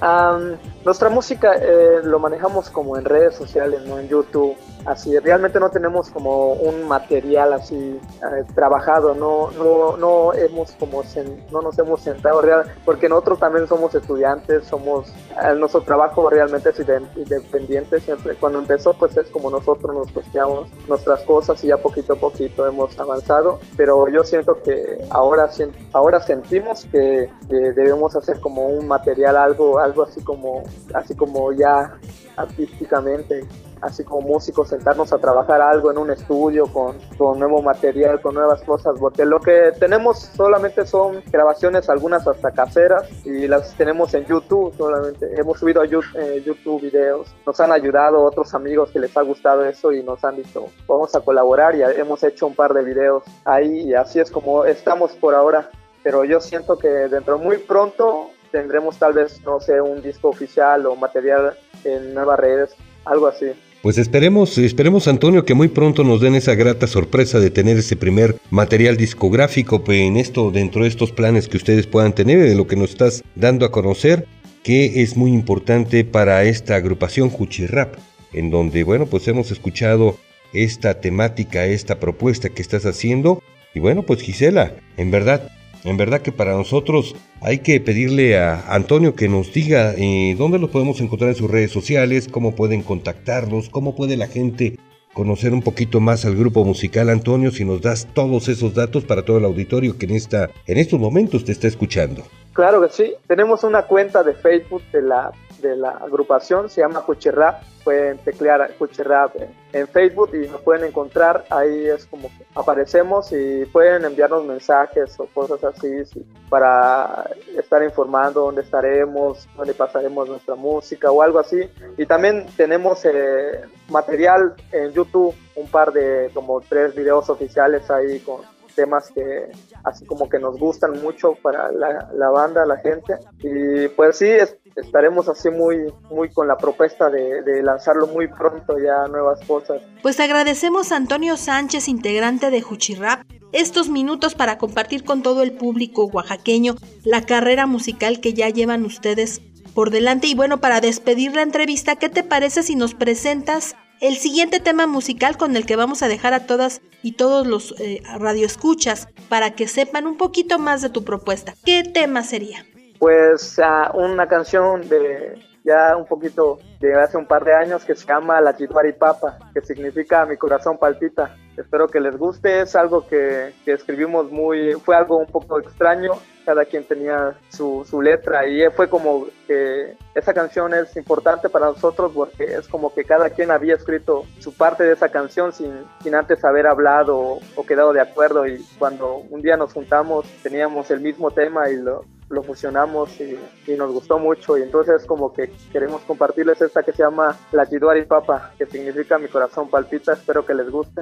nuestra 0.86 1.10
música 1.10 1.56
eh, 1.56 2.00
lo 2.04 2.20
manejamos 2.20 2.70
como 2.70 2.96
en 2.96 3.04
redes 3.04 3.36
sociales, 3.36 3.82
no 3.86 4.00
en 4.00 4.08
YouTube 4.08 4.56
así 4.86 5.18
realmente 5.20 5.60
no 5.60 5.70
tenemos 5.70 6.10
como 6.10 6.54
un 6.54 6.88
material 6.88 7.54
así 7.54 7.76
eh, 7.76 8.44
trabajado 8.56 9.14
no 9.14 9.52
no 9.52 9.98
no 9.98 10.34
hemos 10.34 10.72
como 10.74 11.04
no 11.52 11.62
nos 11.62 11.78
hemos 11.80 12.02
sentado 12.02 12.42
real 12.42 12.66
porque 12.86 13.10
nosotros 13.10 13.40
también 13.40 13.68
somos 13.68 13.94
estudiantes 13.94 14.66
somos 14.66 15.10
eh, 15.10 15.54
nuestro 15.58 15.82
trabajo 15.82 16.30
realmente 16.30 16.70
es 16.70 16.80
independiente 17.16 18.00
siempre 18.00 18.36
cuando 18.36 18.60
empezó 18.60 18.94
pues 18.94 19.16
es 19.18 19.28
como 19.30 19.50
nosotros 19.50 19.94
nos 19.94 20.12
costeamos 20.12 20.70
nuestras 20.88 21.22
cosas 21.22 21.64
y 21.64 21.68
ya 21.68 21.78
poquito 21.78 22.14
a 22.14 22.16
poquito 22.16 22.68
hemos 22.68 22.98
avanzado 23.00 23.60
pero 23.76 24.08
yo 24.08 24.24
siento 24.24 24.62
que 24.64 24.98
ahora 25.10 25.50
ahora 25.94 26.20
sentimos 26.22 26.86
que, 26.86 27.30
que 27.50 27.56
debemos 27.56 28.16
hacer 28.16 28.40
como 28.40 28.68
un 28.68 28.88
material 28.88 29.36
algo 29.36 29.80
algo 29.80 30.04
así 30.04 30.22
como 30.24 30.64
así 30.94 31.16
como 31.16 31.52
ya 31.52 31.98
artísticamente 32.38 33.46
así 33.82 34.04
como 34.04 34.28
músicos, 34.28 34.70
sentarnos 34.70 35.12
a 35.14 35.18
trabajar 35.18 35.62
algo 35.62 35.92
en 35.92 35.98
un 35.98 36.12
estudio 36.12 36.68
con, 36.68 36.98
con 37.18 37.40
nuevo 37.40 37.62
material, 37.62 38.22
con 38.22 38.36
nuevas 38.36 38.62
cosas, 38.62 38.96
porque 39.00 39.26
lo 39.26 39.40
que 39.40 39.72
tenemos 39.80 40.20
solamente 40.36 40.86
son 40.86 41.22
grabaciones, 41.32 41.90
algunas 41.90 42.28
hasta 42.28 42.52
caseras, 42.52 43.10
y 43.26 43.48
las 43.48 43.76
tenemos 43.76 44.14
en 44.14 44.26
YouTube 44.26 44.74
solamente. 44.78 45.28
Hemos 45.40 45.60
subido 45.60 45.82
a 45.82 45.86
eh, 45.86 46.44
YouTube 46.46 46.82
videos, 46.82 47.28
nos 47.46 47.60
han 47.60 47.72
ayudado 47.72 48.24
otros 48.24 48.54
amigos 48.54 48.92
que 48.92 49.00
les 49.00 49.16
ha 49.16 49.22
gustado 49.22 49.66
eso 49.66 49.92
y 49.92 50.04
nos 50.04 50.24
han 50.24 50.36
dicho, 50.36 50.68
vamos 50.88 51.16
a 51.16 51.22
colaborar 51.22 51.76
y 51.76 51.82
hemos 51.82 52.24
hecho 52.24 52.48
un 52.48 52.56
par 52.56 52.74
de 52.74 52.84
videos 52.84 53.24
ahí 53.46 53.90
y 53.90 53.94
así 53.94 54.20
es 54.20 54.32
como 54.32 54.66
estamos 54.66 55.12
por 55.14 55.36
ahora. 55.36 55.70
Pero 56.02 56.24
yo 56.24 56.40
siento 56.40 56.78
que 56.78 56.88
dentro 56.88 57.38
muy 57.38 57.58
pronto 57.58 58.30
tendremos 58.52 58.98
tal 58.98 59.14
vez, 59.14 59.42
no 59.44 59.60
sé, 59.60 59.82
un 59.82 60.02
disco 60.02 60.30
oficial 60.30 60.86
o 60.86 60.96
material 60.96 61.58
en 61.84 62.14
nuevas 62.14 62.40
redes, 62.40 62.76
algo 63.06 63.28
así. 63.28 63.52
Pues 63.82 63.98
esperemos, 63.98 64.58
esperemos 64.58 65.08
Antonio 65.08 65.46
que 65.46 65.54
muy 65.54 65.70
pronto 65.70 66.04
nos 66.04 66.20
den 66.20 66.36
esa 66.36 66.54
grata 66.54 66.86
sorpresa 66.86 67.40
de 67.40 67.50
tener 67.50 67.78
ese 67.78 67.96
primer 67.96 68.36
material 68.50 68.98
discográfico 68.98 69.86
pues, 69.86 70.02
en 70.02 70.18
esto, 70.18 70.52
dentro 70.52 70.84
de 70.84 70.90
estos 70.90 71.14
planes 71.14 71.48
que 71.48 71.56
ustedes 71.56 71.88
puedan 71.88 72.14
tener, 72.14 72.40
de 72.40 72.56
lo 72.56 72.68
que 72.68 72.76
nos 72.76 72.90
estás 72.90 73.24
dando 73.36 73.66
a 73.66 73.72
conocer, 73.72 74.28
que 74.64 75.02
es 75.02 75.16
muy 75.16 75.32
importante 75.32 76.04
para 76.04 76.44
esta 76.44 76.76
agrupación 76.76 77.32
Rap, 77.70 77.96
en 78.34 78.50
donde, 78.50 78.84
bueno, 78.84 79.06
pues 79.06 79.26
hemos 79.30 79.50
escuchado 79.50 80.18
esta 80.52 81.00
temática, 81.00 81.66
esta 81.66 82.02
propuesta 82.02 82.50
que 82.50 82.62
estás 82.62 82.86
haciendo. 82.86 83.42
Y 83.74 83.80
bueno, 83.80 84.04
pues 84.04 84.22
Gisela, 84.22 84.74
en 84.98 85.10
verdad, 85.10 85.50
en 85.84 85.98
verdad 85.98 86.22
que 86.22 86.32
para 86.32 86.54
nosotros 86.54 87.16
hay 87.42 87.60
que 87.60 87.80
pedirle 87.80 88.38
a 88.38 88.74
Antonio 88.74 89.16
que 89.16 89.30
nos 89.30 89.54
diga 89.54 89.94
eh, 89.98 90.36
dónde 90.38 90.60
los 90.60 90.70
podemos 90.70 91.00
encontrar 91.02 91.30
en 91.30 91.36
sus 91.36 91.50
redes 91.50 91.72
sociales, 91.72 92.28
cómo 92.30 92.56
pueden 92.56 92.82
contactarlos, 92.82 93.70
cómo 93.70 93.96
puede 93.96 94.18
la 94.18 94.28
gente 94.28 94.78
conocer 95.14 95.54
un 95.54 95.62
poquito 95.62 96.00
más 96.00 96.26
al 96.26 96.36
grupo 96.36 96.64
musical 96.64 97.10
Antonio 97.10 97.52
si 97.52 97.66
nos 97.66 97.82
das 97.82 98.08
todos 98.14 98.48
esos 98.48 98.74
datos 98.74 99.04
para 99.04 99.24
todo 99.24 99.38
el 99.38 99.46
auditorio 99.46 99.98
que 99.98 100.06
en 100.06 100.12
esta 100.12 100.50
en 100.68 100.78
estos 100.78 101.00
momentos 101.00 101.46
te 101.46 101.52
está 101.52 101.68
escuchando. 101.68 102.24
Claro 102.60 102.82
que 102.82 102.90
sí, 102.90 103.16
tenemos 103.26 103.64
una 103.64 103.84
cuenta 103.84 104.22
de 104.22 104.34
Facebook 104.34 104.84
de 104.92 105.02
la 105.02 105.32
de 105.62 105.78
la 105.78 105.92
agrupación, 105.92 106.70
se 106.70 106.82
llama 106.82 107.06
Cuchirrap, 107.06 107.64
pueden 107.86 108.18
teclear 108.18 108.70
Cuchirrap 108.78 109.34
en, 109.72 109.88
Facebook 109.88 110.32
y 110.34 110.46
nos 110.50 110.60
pueden 110.60 110.86
encontrar, 110.86 111.46
ahí 111.50 111.88
es 111.88 112.06
como 112.06 112.28
que 112.28 112.46
aparecemos 112.56 113.32
y 113.32 113.64
pueden 113.64 114.04
enviarnos 114.04 114.44
mensajes 114.44 115.18
o 115.22 115.26
cosas 115.28 115.64
así 115.64 116.04
para 116.50 117.30
estar 117.58 117.82
informando 117.82 118.42
dónde 118.42 118.62
estaremos, 118.62 119.48
dónde 119.56 119.74
pasaremos 119.74 120.28
nuestra 120.28 120.56
música 120.56 121.12
o 121.12 121.22
algo 121.22 121.40
así. 121.40 121.62
Y 121.98 122.06
también 122.06 122.46
tenemos 122.58 123.06
eh, 123.06 123.62
material 123.88 124.54
en 124.74 124.92
YouTube, 124.92 125.34
un 125.56 125.68
par 125.68 125.94
de 125.94 126.30
como 126.34 126.60
tres 126.60 126.94
videos 126.94 127.30
oficiales 127.30 127.90
ahí 127.90 128.20
con 128.20 128.42
temas 128.80 129.12
que 129.12 129.52
así 129.84 130.06
como 130.06 130.30
que 130.30 130.40
nos 130.40 130.58
gustan 130.58 131.02
mucho 131.02 131.34
para 131.42 131.70
la, 131.70 132.30
banda, 132.30 132.66
la 132.66 132.78
gente. 132.78 133.16
Y 133.40 133.90
pues 133.90 134.18
sí, 134.18 134.30
estaremos 134.78 135.28
así 135.28 135.50
muy, 135.50 135.94
muy 136.10 136.30
con 136.30 136.48
la 136.48 136.56
propuesta 136.56 137.10
de, 137.10 137.42
de, 137.42 137.62
lanzarlo 137.62 138.08
muy 138.08 138.30
pronto 138.30 138.80
ya 138.80 139.06
nuevas 139.10 139.42
cosas. 139.46 139.82
Pues 140.02 140.18
agradecemos 140.22 140.94
a 140.94 140.96
Antonio 140.96 141.36
Sánchez, 141.36 141.90
integrante 141.90 142.52
de 142.52 142.62
Juchirrap, 142.62 143.24
estos 143.52 143.90
minutos 143.90 144.34
para 144.34 144.58
compartir 144.58 145.04
con 145.04 145.22
todo 145.22 145.44
el 145.44 145.52
público 145.52 146.06
oaxaqueño 146.06 146.76
la 147.04 147.26
carrera 147.26 147.66
musical 147.66 148.22
que 148.22 148.34
ya 148.34 148.48
llevan 148.48 148.86
ustedes 148.86 149.42
por 149.74 149.90
delante. 149.90 150.28
Y 150.28 150.36
bueno, 150.36 150.62
para 150.62 150.80
despedir 150.80 151.36
la 151.36 151.42
entrevista, 151.42 151.98
¿qué 151.98 152.08
te 152.08 152.24
parece 152.24 152.64
si 152.64 152.78
nos 152.78 152.94
presentas 152.94 153.76
el 154.02 154.18
siguiente 154.18 154.60
tema 154.60 154.88
musical 154.88 155.38
con 155.38 155.56
el 155.56 155.66
que 155.66 155.76
vamos 155.76 156.02
a 156.02 156.08
dejar 156.08 156.34
a 156.34 156.46
todas 156.46 156.82
y 157.04 157.14
todos 157.14 157.46
los 157.46 157.76
eh, 157.80 158.02
radioescuchas 158.18 159.08
para 159.28 159.52
que 159.52 159.68
sepan 159.68 160.08
un 160.08 160.18
poquito 160.18 160.60
más 160.60 160.82
de 160.82 160.90
tu 160.90 161.04
propuesta. 161.04 161.54
¿Qué 161.66 161.84
tema 161.84 162.24
sería? 162.24 162.66
Pues 163.00 163.58
uh, 163.60 163.98
una 163.98 164.28
canción 164.28 164.88
de 164.90 165.40
ya 165.70 165.96
un 165.96 166.08
poquito 166.08 166.58
de 166.80 166.96
hace 166.96 167.16
un 167.16 167.28
par 167.28 167.46
de 167.46 167.54
años 167.54 167.86
que 167.86 167.96
se 167.96 168.08
llama 168.08 168.42
La 168.42 168.56
Papa, 168.98 169.38
que 169.54 169.62
significa 169.62 170.26
Mi 170.26 170.36
corazón 170.36 170.80
palpita. 170.80 171.36
Espero 171.56 171.88
que 171.88 172.00
les 172.00 172.18
guste, 172.18 172.62
es 172.62 172.76
algo 172.76 173.06
que, 173.08 173.54
que 173.66 173.74
escribimos 173.74 174.32
muy, 174.32 174.74
fue 174.74 174.96
algo 174.96 175.18
un 175.18 175.28
poco 175.28 175.60
extraño, 175.60 176.14
cada 176.46 176.66
quien 176.66 176.84
tenía 176.86 177.36
su, 177.50 177.86
su, 177.88 178.02
letra 178.02 178.48
y 178.48 178.68
fue 178.72 178.90
como 178.90 179.28
que 179.46 179.96
esa 180.16 180.34
canción 180.34 180.74
es 180.74 180.96
importante 180.96 181.50
para 181.50 181.68
nosotros 181.68 182.12
porque 182.16 182.46
es 182.46 182.68
como 182.68 182.92
que 182.92 183.04
cada 183.04 183.30
quien 183.30 183.52
había 183.52 183.76
escrito 183.76 184.24
su 184.40 184.54
parte 184.56 184.84
de 184.84 184.94
esa 184.94 185.10
canción 185.10 185.52
sin, 185.52 185.86
sin 186.02 186.16
antes 186.16 186.44
haber 186.44 186.66
hablado 186.66 187.40
o, 187.56 187.66
quedado 187.68 187.94
de 187.94 188.02
acuerdo 188.02 188.48
y 188.48 188.66
cuando 188.80 189.18
un 189.30 189.44
día 189.44 189.58
nos 189.58 189.74
juntamos 189.74 190.26
teníamos 190.42 190.90
el 190.90 191.02
mismo 191.02 191.30
tema 191.30 191.70
y 191.70 191.76
lo, 191.76 192.04
lo 192.30 192.44
fusionamos 192.44 193.10
y, 193.20 193.38
nos 193.76 193.92
gustó 193.92 194.20
mucho 194.20 194.58
y 194.58 194.62
entonces 194.62 195.06
como 195.06 195.34
que 195.34 195.52
queremos 195.72 196.02
compartirles 196.04 196.62
esta 196.62 196.84
que 196.84 196.92
se 196.92 197.04
llama 197.04 197.38
La 197.52 197.68
y 197.72 198.06
Papa, 198.06 198.52
que 198.58 198.66
significa 198.66 199.18
mi 199.18 199.28
corazón 199.28 199.70
palpita, 199.70 200.14
espero 200.14 200.46
que 200.46 200.54
les 200.54 200.70
guste. 200.70 201.02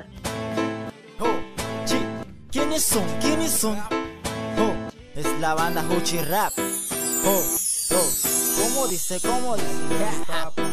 Oh, 1.19 1.25
¿Quiénes 2.51 2.83
son? 2.83 3.03
¿Quiénes 3.21 3.51
son? 3.51 3.77
Oh, 3.77 4.73
es 5.15 5.39
la 5.39 5.53
banda 5.53 5.83
Huchi 5.89 6.19
Rap. 6.19 6.53
Oh, 7.25 7.43
oh, 7.95 8.09
¿cómo 8.61 8.87
dice? 8.87 9.19
¿Cómo 9.21 9.55
dice? 9.55 10.25
Papa. 10.27 10.67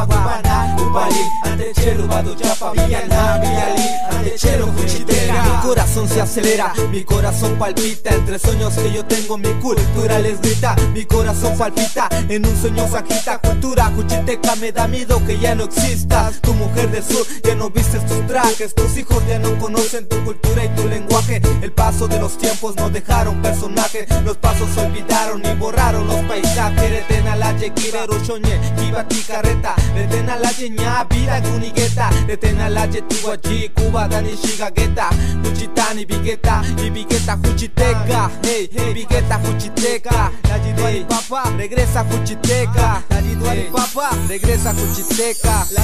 kupana 0.05 0.75
Kupali 0.77 1.15
Ante 1.43 1.73
chelo 1.73 2.07
Bado 2.07 2.35
chapa 2.35 2.71
Via 2.71 3.07
na 3.07 3.37
Via 3.39 3.73
li 3.75 3.87
Ante 4.11 4.37
chelo 4.37 4.67
Juchitera 4.67 5.43
Mi 5.43 5.61
corazón 5.61 6.07
se 6.07 6.21
acelera 6.21 6.73
Mi 6.91 7.03
corazón 7.03 7.57
palpita 7.57 8.13
Entre 8.13 8.39
sueños 8.39 8.73
que 8.73 8.91
yo 8.91 9.05
tengo 9.05 9.37
Mi 9.37 9.53
cultura 9.61 10.19
les 10.19 10.41
grita 10.41 10.75
Mi 10.93 11.05
corazón 11.05 11.57
palpita 11.57 12.09
En 12.29 12.45
un 12.45 12.61
sueño 12.61 12.87
se 12.87 12.97
agita 12.97 13.39
Cultura 13.39 13.91
Juchiteca 13.95 14.55
Me 14.57 14.71
da 14.71 14.87
miedo 14.87 15.21
que 15.25 15.39
ya 15.39 15.55
no 15.55 15.65
existas 15.65 16.41
Tu 16.41 16.53
mujer 16.53 16.91
del 16.91 17.03
sur 17.03 17.25
Ya 17.43 17.55
no 17.55 17.69
vistes 17.69 18.05
tus 18.05 18.25
trajes 18.27 18.73
Tus 18.73 18.97
hijos 18.97 19.23
ya 19.27 19.39
no 19.39 19.57
conocen 19.59 20.07
tu 20.07 20.23
cultura 20.23 20.65
y 20.65 20.69
tu 20.69 20.87
lenguaje 20.87 21.41
El 21.61 21.71
paso 21.71 22.07
de 22.07 22.19
los 22.19 22.37
tiempos 22.37 22.75
no 22.75 22.89
dejaron 22.89 23.41
personaje 23.41 24.07
Los 24.23 24.37
pasos 24.37 24.69
olvidaron 24.77 25.43
y 25.45 25.55
borraron 25.55 26.07
los 26.07 26.21
paisajes 26.25 26.66
Retena 26.75 27.35
la 27.35 27.51
yequire 27.53 28.05
rochoñe 28.05 28.59
Kibati 28.77 29.21
carreta 29.23 29.75
Retena 29.95 30.37
la 30.37 30.51
yeña 30.51 31.03
vida 31.09 31.41
kunigeta 31.41 32.09
Retena 32.27 32.69
la 32.69 32.85
yetuaji 32.85 33.69
Cuba 33.69 34.07
dani 34.07 34.35
shigageta 34.35 35.09
Juchitani 35.43 36.05
bigueta 36.05 36.61
y 36.85 36.89
bigueta 36.89 37.37
juchiteca 37.37 38.29
Hey, 38.43 38.69
hey, 38.71 38.93
bigueta 38.93 39.39
juchiteca 39.39 40.31
La 40.43 41.07
papa 41.07 41.49
regresa 41.57 42.03
juchiteca 42.05 43.03
La 43.09 43.71
papa 43.71 44.09
regresa 44.27 44.73
juchiteca 44.73 45.65
La 45.75 45.83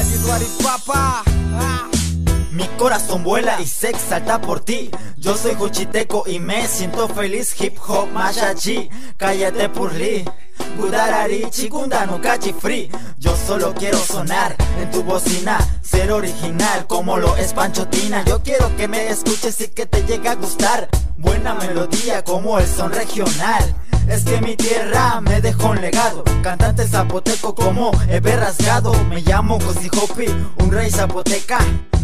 papa 0.64 1.24
ah. 1.56 1.90
Mi 2.52 2.68
corazón 2.78 3.24
vuela 3.24 3.60
y 3.60 3.66
se 3.66 3.90
exalta 3.90 4.40
por 4.40 4.60
ti. 4.60 4.92
Yo 5.18 5.36
soy 5.36 5.56
Juchiteco 5.56 6.24
y 6.28 6.40
me 6.40 6.68
siento 6.68 7.08
feliz. 7.08 7.60
Hip 7.60 7.80
hop 7.88 8.12
mayachi, 8.12 8.90
cállate 9.18 9.70
purli. 9.70 10.24
Budarari, 10.78 11.50
chikunda 11.50 12.06
no 12.06 12.20
cachi 12.22 12.54
free. 12.54 12.90
Yo 13.18 13.36
solo 13.36 13.74
quiero 13.74 13.98
sonar 13.98 14.56
en 14.80 14.92
tu 14.92 15.04
bocina, 15.04 15.58
ser 15.82 16.12
original 16.12 16.88
como 16.88 17.18
lo 17.18 17.36
es 17.38 17.54
Panchotina. 17.54 18.24
Yo 18.26 18.42
quiero 18.42 18.76
que 18.76 18.88
me 18.88 19.10
escuches 19.10 19.60
y 19.62 19.68
que 19.70 19.86
te 19.86 20.04
llegue 20.04 20.30
a 20.30 20.36
gustar. 20.36 20.90
Buena 21.18 21.54
melodía 21.54 22.24
como 22.24 22.60
el 22.60 22.68
son 22.68 22.92
regional. 22.92 23.76
Es 24.08 24.24
que 24.24 24.42
mi 24.42 24.56
tierra 24.56 25.22
me 25.22 25.42
dejó 25.42 25.70
un 25.70 25.82
legado. 25.82 26.24
Cantante 26.42 26.88
zapoteco 26.88 27.56
como 27.56 27.92
Ebe 28.10 28.36
Rasgado. 28.36 28.94
Me 29.06 29.22
llamo 29.22 29.60
Cosi 29.60 29.90
Hopi, 29.90 30.26
un 30.60 30.72
rey 30.72 30.90
zapoteca. 30.90 31.60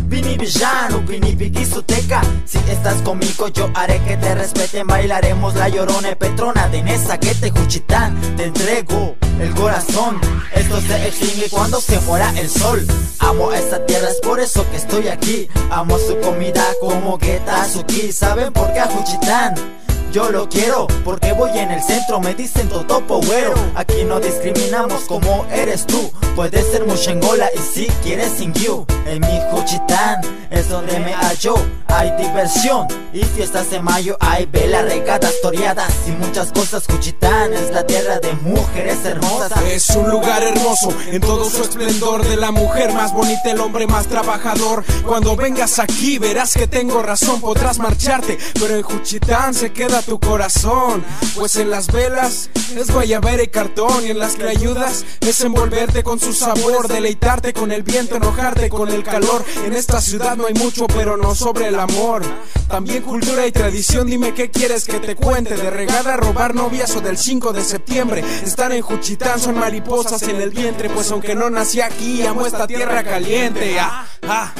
Vini 0.08 0.38
villano, 0.38 1.02
Vini 1.02 1.36
Piquizuteca 1.36 2.22
Si 2.44 2.58
estás 2.68 2.96
conmigo 3.04 3.48
yo 3.50 3.70
haré 3.76 4.02
que 4.08 4.18
te 4.18 4.34
respeten. 4.34 4.88
Bailaremos 4.88 5.56
la 5.56 5.70
llorona 5.70 6.16
petrona. 6.16 6.68
De 6.70 6.82
Nesa 6.82 7.20
que 7.20 7.36
te 7.36 7.52
Juchitán 7.52 8.20
Te 8.36 8.46
entrego 8.46 9.16
el 9.40 9.54
corazón. 9.54 10.20
Esto 10.54 10.82
se 10.82 11.08
extingue 11.08 11.50
cuando 11.50 11.80
se 11.80 12.00
muera 12.02 12.32
el 12.38 12.50
sol. 12.50 12.86
Amo 13.20 13.54
esta 13.54 13.86
tierra, 13.86 14.10
es 14.10 14.20
por 14.22 14.40
eso 14.40 14.70
que 14.70 14.78
estoy 14.78 15.08
aquí. 15.08 15.48
Amo 15.72 15.98
su 15.98 16.20
comida 16.20 16.64
como 16.82 17.18
Geta 17.18 17.62
Azuki. 17.62 18.12
¿Saben 18.12 18.52
por 18.52 18.74
qué 18.74 18.80
a 18.80 18.88
Juchitán? 18.88 19.79
Yo 20.12 20.32
lo 20.32 20.50
quiero 20.50 20.88
porque 21.06 21.34
voy 21.34 21.56
en 21.58 21.70
el 21.70 21.84
centro, 21.84 22.20
me 22.20 22.34
dicen 22.34 22.68
totopo 22.68 23.22
güero. 23.22 23.54
Aquí 23.76 24.04
no 24.06 24.20
discriminamos 24.20 25.04
como 25.04 25.46
eres 25.52 25.86
tú. 25.86 26.12
Puedes 26.36 26.66
ser 26.72 26.86
mushengola 26.88 27.50
y 27.54 27.60
si 27.60 27.86
quieres 28.04 28.32
sin 28.38 28.54
you. 28.54 28.86
En 29.06 29.22
mi 29.22 29.40
Juchitán 29.52 30.22
es 30.50 30.70
donde 30.70 31.00
me 31.00 31.14
hallo. 31.14 31.56
Hay 31.88 32.12
diversión 32.18 32.88
y 33.14 33.24
fiestas 33.24 33.70
de 33.72 33.82
mayo. 33.82 34.18
Hay 34.20 34.46
velas 34.46 34.86
regadas, 34.86 35.34
toreadas 35.42 35.92
y 36.08 36.12
muchas 36.12 36.52
cosas. 36.52 36.86
Juchitán 36.88 37.54
es 37.54 37.72
la 37.72 37.86
tierra 37.86 38.20
de 38.20 38.34
mujeres 38.34 39.04
hermosas. 39.04 39.52
Es 39.64 39.90
un 39.92 40.10
lugar 40.10 40.44
hermoso 40.44 40.94
en 41.12 41.22
todo 41.22 41.50
su 41.50 41.64
esplendor. 41.64 42.26
De 42.28 42.38
la 42.38 42.52
mujer 42.52 42.94
más 42.94 43.14
bonita, 43.14 43.52
el 43.52 43.60
hombre 43.60 43.88
más 43.88 44.08
trabajador. 44.08 44.84
Cuando 45.06 45.36
vengas 45.36 45.80
aquí 45.80 46.20
verás 46.20 46.54
que 46.54 46.68
tengo 46.68 47.02
razón. 47.02 47.42
Podrás 47.42 47.80
marcharte, 47.80 48.38
pero 48.60 48.76
en 48.76 48.84
Juchitán 48.84 49.54
se 49.54 49.72
queda 49.72 49.99
tu 50.02 50.20
corazón. 50.20 51.04
Pues 51.36 51.56
en 51.56 51.70
las 51.70 51.88
velas 51.88 52.50
es 52.76 52.92
guayabera 52.92 53.44
y 53.44 53.48
cartón. 53.48 54.06
Y 54.06 54.12
en 54.12 54.20
las 54.20 54.36
que 54.36 54.48
ayudas 54.48 55.06
es 55.22 55.42
envolverte 55.42 56.04
con 56.04 56.20
su 56.20 56.34
sabor. 56.34 56.88
Deleitarte 56.88 57.54
con 57.54 57.72
el 57.72 57.84
viento, 57.84 58.16
enojarte 58.16 58.70
con 58.70 58.90
el 58.90 59.04
calor. 59.04 59.44
En 59.66 59.74
esta 59.74 60.02
ciudad 60.02 60.38
no 60.38 60.48
hay 60.48 60.54
mucho, 60.54 60.88
pero 60.88 61.18
no 61.18 61.36
sobre 61.36 61.68
el 61.68 61.80
amor. 61.80 62.24
También 62.68 63.04
cultura 63.04 63.46
y 63.48 63.52
tradición. 63.52 64.08
Dime 64.08 64.34
qué 64.34 64.50
quieres 64.50 64.86
que 64.86 65.00
te 65.00 65.16
cuente. 65.16 65.56
De 65.56 65.70
regada 65.70 66.14
a 66.14 66.18
robar 66.18 66.56
novias 66.56 66.96
o 66.96 67.02
del 67.02 67.18
5 67.18 67.54
de 67.54 67.64
septiembre. 67.64 68.24
Estar 68.44 68.72
en 68.72 68.82
Juchitán 68.82 69.40
son 69.40 69.58
mariposas 69.58 70.24
en 70.24 70.42
el 70.42 70.50
vientre. 70.50 70.90
Pues 70.90 71.12
aunque 71.12 71.36
no 71.36 71.50
nací 71.50 71.82
aquí, 71.82 72.26
amo 72.26 72.46
esta 72.46 72.68
tierra 72.68 73.04
caliente. 73.04 73.80
Ah, 73.80 74.06
ah. 74.28 74.54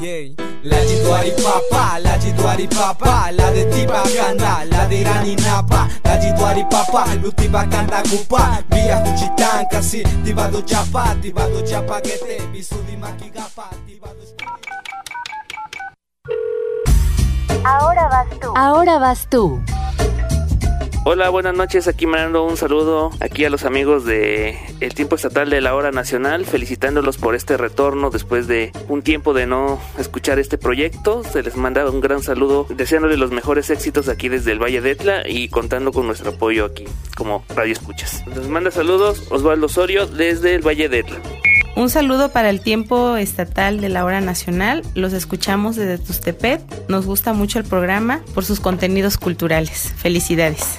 Yeah. 0.00 0.47
La 0.64 0.76
Jituari 0.84 1.30
Papa, 1.30 2.00
la 2.00 2.18
Jituari 2.18 2.66
Papa, 2.66 3.30
la 3.30 3.50
de 3.52 3.64
Tiba 3.66 4.02
Ganda, 4.14 4.64
la 4.64 4.86
de 4.86 4.96
Irani 5.00 5.36
Napa, 5.36 5.88
la 6.02 6.18
Jituari 6.18 6.64
Papa, 6.68 7.14
Lutiba 7.22 7.64
Ganda 7.64 8.02
Kupa, 8.02 8.62
Via 8.70 9.00
Juchitán, 9.04 9.66
casi 9.70 10.02
Tiba 10.24 10.48
do 10.48 10.60
Chapa, 10.62 11.14
Tiba 11.22 11.48
do 11.48 11.62
Chapa 11.62 12.00
Gete, 12.02 12.42
Bisudi 12.52 12.96
Makigapa, 12.96 13.70
Tiba 13.86 14.08
do 14.08 14.24
Ahora 17.64 18.08
vas 18.08 18.28
tú. 18.40 18.52
Ahora 18.56 18.98
vas 18.98 19.28
tú. 19.28 19.60
Hola, 21.10 21.30
buenas 21.30 21.56
noches. 21.56 21.88
Aquí 21.88 22.06
mandando 22.06 22.44
un 22.44 22.58
saludo 22.58 23.10
aquí 23.20 23.42
a 23.46 23.48
los 23.48 23.64
amigos 23.64 24.04
de 24.04 24.58
El 24.80 24.92
Tiempo 24.92 25.16
Estatal 25.16 25.48
de 25.48 25.62
la 25.62 25.74
Hora 25.74 25.90
Nacional, 25.90 26.44
felicitándolos 26.44 27.16
por 27.16 27.34
este 27.34 27.56
retorno 27.56 28.10
después 28.10 28.46
de 28.46 28.72
un 28.88 29.00
tiempo 29.00 29.32
de 29.32 29.46
no 29.46 29.80
escuchar 29.96 30.38
este 30.38 30.58
proyecto. 30.58 31.24
Se 31.24 31.42
les 31.42 31.56
manda 31.56 31.88
un 31.88 32.02
gran 32.02 32.22
saludo, 32.22 32.66
deseándoles 32.68 33.18
los 33.18 33.30
mejores 33.30 33.70
éxitos 33.70 34.10
aquí 34.10 34.28
desde 34.28 34.52
el 34.52 34.62
Valle 34.62 34.82
de 34.82 34.90
Etla 34.90 35.26
y 35.26 35.48
contando 35.48 35.92
con 35.92 36.06
nuestro 36.06 36.32
apoyo 36.32 36.66
aquí 36.66 36.84
como 37.16 37.42
Radio 37.56 37.72
Escuchas. 37.72 38.22
Les 38.26 38.46
manda 38.46 38.70
saludos 38.70 39.28
Osvaldo 39.30 39.64
Osorio 39.64 40.06
desde 40.06 40.56
el 40.56 40.60
Valle 40.60 40.90
de 40.90 40.98
Etla. 40.98 41.22
Un 41.78 41.90
saludo 41.90 42.30
para 42.30 42.50
el 42.50 42.60
tiempo 42.60 43.16
estatal 43.16 43.80
de 43.80 43.88
la 43.88 44.04
hora 44.04 44.20
nacional. 44.20 44.82
Los 44.96 45.12
escuchamos 45.12 45.76
desde 45.76 45.96
Tustepet. 45.96 46.60
Nos 46.88 47.06
gusta 47.06 47.32
mucho 47.34 47.60
el 47.60 47.64
programa 47.64 48.20
por 48.34 48.44
sus 48.44 48.58
contenidos 48.58 49.16
culturales. 49.16 49.94
Felicidades. 49.96 50.78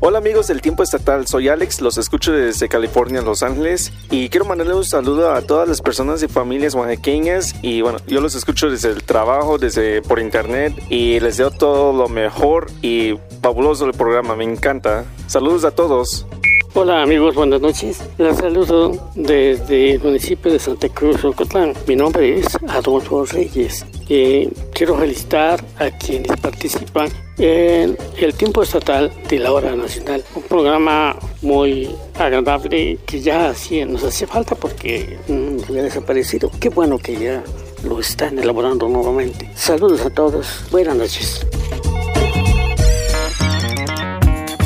Hola 0.00 0.18
amigos 0.18 0.48
del 0.48 0.60
tiempo 0.60 0.82
estatal, 0.82 1.28
soy 1.28 1.46
Alex, 1.46 1.80
los 1.80 1.96
escucho 1.96 2.32
desde 2.32 2.68
California, 2.68 3.22
Los 3.22 3.44
Ángeles 3.44 3.92
y 4.10 4.30
quiero 4.30 4.44
mandarle 4.44 4.74
un 4.74 4.84
saludo 4.84 5.32
a 5.32 5.42
todas 5.42 5.68
las 5.68 5.80
personas 5.80 6.20
y 6.24 6.26
familias 6.26 6.74
oaxaqueñas 6.74 7.54
y 7.62 7.82
bueno, 7.82 8.00
yo 8.08 8.20
los 8.20 8.34
escucho 8.34 8.68
desde 8.68 8.90
el 8.90 9.04
trabajo, 9.04 9.58
desde 9.58 10.02
por 10.02 10.18
internet 10.18 10.74
y 10.88 11.20
les 11.20 11.36
deseo 11.36 11.52
todo 11.52 11.92
lo 11.92 12.08
mejor 12.08 12.66
y 12.82 13.14
fabuloso 13.40 13.86
el 13.86 13.92
programa, 13.92 14.34
me 14.34 14.42
encanta. 14.42 15.04
Saludos 15.28 15.64
a 15.64 15.70
todos. 15.70 16.26
Hola 16.74 17.02
amigos, 17.02 17.34
buenas 17.34 17.60
noches. 17.60 18.02
Les 18.16 18.34
saludo 18.38 19.10
desde 19.14 19.92
el 19.92 20.00
municipio 20.00 20.50
de 20.50 20.58
Santa 20.58 20.88
Cruz, 20.88 21.22
Ocotlán. 21.22 21.74
Mi 21.86 21.94
nombre 21.96 22.38
es 22.38 22.46
Adolfo 22.66 23.26
Reyes. 23.26 23.84
y 24.08 24.46
quiero 24.72 24.96
felicitar 24.96 25.62
a 25.78 25.90
quienes 25.90 26.34
participan 26.40 27.10
en 27.36 27.94
el 28.16 28.34
tiempo 28.34 28.62
estatal 28.62 29.12
de 29.28 29.38
la 29.38 29.52
hora 29.52 29.76
nacional. 29.76 30.24
Un 30.34 30.42
programa 30.44 31.14
muy 31.42 31.94
agradable 32.18 32.98
que 33.04 33.20
ya 33.20 33.52
nos 33.86 34.04
hace 34.04 34.26
falta 34.26 34.54
porque 34.54 35.18
mm, 35.28 35.68
había 35.68 35.82
desaparecido. 35.82 36.50
Qué 36.58 36.70
bueno 36.70 36.96
que 36.96 37.16
ya 37.16 37.44
lo 37.84 38.00
están 38.00 38.38
elaborando 38.38 38.88
nuevamente. 38.88 39.50
Saludos 39.54 40.06
a 40.06 40.10
todos. 40.10 40.64
Buenas 40.70 40.96
noches. 40.96 41.46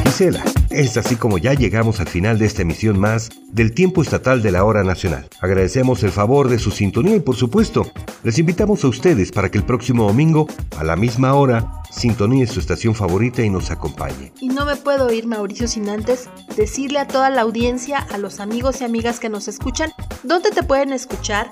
Gisela, 0.05 0.45
es 0.77 0.99
así 0.99 1.17
como 1.17 1.39
ya 1.39 1.55
llegamos 1.55 2.01
al 2.01 2.09
final 2.09 2.39
de 2.39 2.45
esta 2.45 2.63
emisión 2.63 2.99
más 2.99 3.31
del 3.51 3.73
tiempo 3.73 4.03
estatal 4.03 4.43
de 4.43 4.53
la 4.53 4.65
hora 4.65 4.85
nacional. 4.85 5.27
Agradecemos 5.41 6.03
el 6.03 6.11
favor 6.11 6.51
de 6.51 6.59
su 6.59 6.71
sintonía 6.71 7.17
y 7.17 7.21
por 7.21 7.35
supuesto, 7.35 7.91
les 8.23 8.39
invitamos 8.39 8.85
a 8.85 8.89
ustedes 8.89 9.33
para 9.33 9.51
que 9.51 9.57
el 9.57 9.65
próximo 9.65 10.07
domingo, 10.07 10.47
a 10.77 10.85
la 10.85 10.95
misma 10.95 11.33
hora, 11.35 11.83
sintoníe 11.91 12.47
su 12.47 12.61
estación 12.61 12.95
favorita 12.95 13.43
y 13.43 13.49
nos 13.49 13.71
acompañe. 13.71 14.33
Y 14.41 14.49
no 14.49 14.67
me 14.67 14.77
puedo 14.77 15.11
ir, 15.11 15.27
Mauricio, 15.27 15.67
sin 15.67 15.89
antes 15.89 16.29
decirle 16.57 16.99
a 16.99 17.09
toda 17.09 17.31
la 17.31 17.41
audiencia, 17.41 17.99
a 17.99 18.19
los 18.19 18.39
amigos 18.41 18.83
y 18.83 18.85
amigas 18.85 19.19
que 19.19 19.31
nos 19.31 19.49
escuchan, 19.49 19.93
¿dónde 20.25 20.51
te 20.51 20.63
pueden 20.63 20.93
escuchar? 20.93 21.51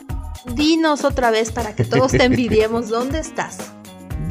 Dinos 0.55 1.05
otra 1.05 1.31
vez 1.31 1.51
para 1.51 1.75
que 1.75 1.85
todos 1.85 2.13
te 2.13 2.25
envidiemos 2.25 2.91
dónde 2.91 3.21
estás. 3.21 3.73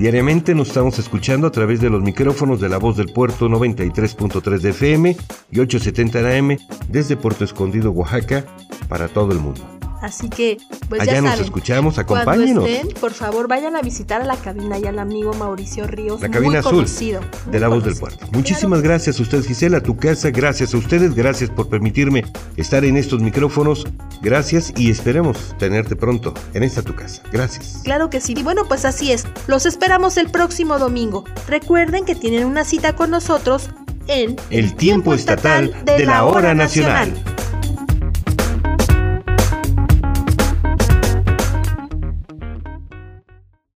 Diariamente 0.04 0.54
nos 0.54 0.68
estamos 0.68 1.00
escuchando 1.00 1.48
a 1.48 1.52
través 1.54 1.80
de 1.80 1.89
los 1.89 2.04
micrófonos 2.04 2.60
de 2.60 2.68
la 2.68 2.78
voz 2.78 2.98
del 2.98 3.13
puerto 3.13 3.48
93.3 3.48 4.60
de 4.60 4.70
FM 4.72 5.16
y 5.50 5.60
870 5.62 6.20
AM 6.20 6.58
desde 6.89 7.16
Puerto 7.16 7.46
Escondido, 7.46 7.89
Oaxaca, 7.92 8.44
para 8.89 9.08
todo 9.08 9.32
el 9.32 9.39
mundo. 9.39 9.73
Así 10.04 10.28
que, 10.28 10.58
pues 10.89 11.02
Allá 11.02 11.13
ya 11.13 11.22
nos 11.22 11.30
saben, 11.32 11.46
escuchamos, 11.46 11.96
Cuando 11.96 12.13
acompáñenos. 12.13 12.68
estén, 12.68 12.89
por 13.00 13.13
favor, 13.13 13.48
vayan 13.48 13.78
a 13.78 13.82
visitar 13.82 14.22
a 14.22 14.26
la 14.26 14.36
cabina 14.36 14.78
y 14.78 14.86
al 14.86 15.00
amigo 15.00 15.34
Mauricio 15.34 15.88
Ríos, 15.88 16.20
La 16.20 16.28
cabina 16.30 16.50
muy 16.50 16.56
azul 16.58 16.72
conocido. 16.74 17.22
de 17.50 17.60
la 17.62 17.70
voz 17.70 17.86
del 17.86 17.96
puerto. 17.96 18.26
Muchísimas 18.34 18.82
gracias 18.82 19.18
a 19.18 19.24
usted, 19.24 19.42
Gisela, 19.46 19.78
a 19.78 19.82
tu 19.82 19.96
casa. 19.96 20.30
Gracias 20.30 20.74
a 20.74 20.78
ustedes. 20.78 21.16
Gracias 21.16 21.50
por 21.50 21.70
permitirme 21.70 22.26
estar 22.58 22.84
en 22.84 22.98
estos 22.98 23.22
micrófonos. 23.22 23.88
Gracias 24.22 24.74
y 24.76 24.92
esperemos 24.92 25.56
tenerte 25.58 25.96
pronto 25.96 26.34
en 26.54 26.63
esta 26.63 26.82
tu 26.82 26.94
casa. 26.96 27.22
Gracias. 27.32 27.80
Claro 27.86 28.10
que 28.10 28.20
sí. 28.20 28.34
Y 28.36 28.44
bueno, 28.44 28.66
pues 28.68 28.84
así 28.84 29.13
es. 29.13 29.26
Los 29.48 29.66
esperamos 29.66 30.18
el 30.18 30.30
próximo 30.30 30.80
domingo. 30.80 31.24
Recuerden 31.48 32.04
que 32.04 32.16
tienen 32.16 32.46
una 32.46 32.66
cita 32.66 32.94
con 32.94 33.10
nosotros 33.10 33.70
en 34.08 34.36
El 34.50 34.76
tiempo 34.76 35.13
estatal 35.13 35.74
de 35.86 36.06
la 36.06 36.26
hora 36.26 36.54
nacional. 36.54 37.13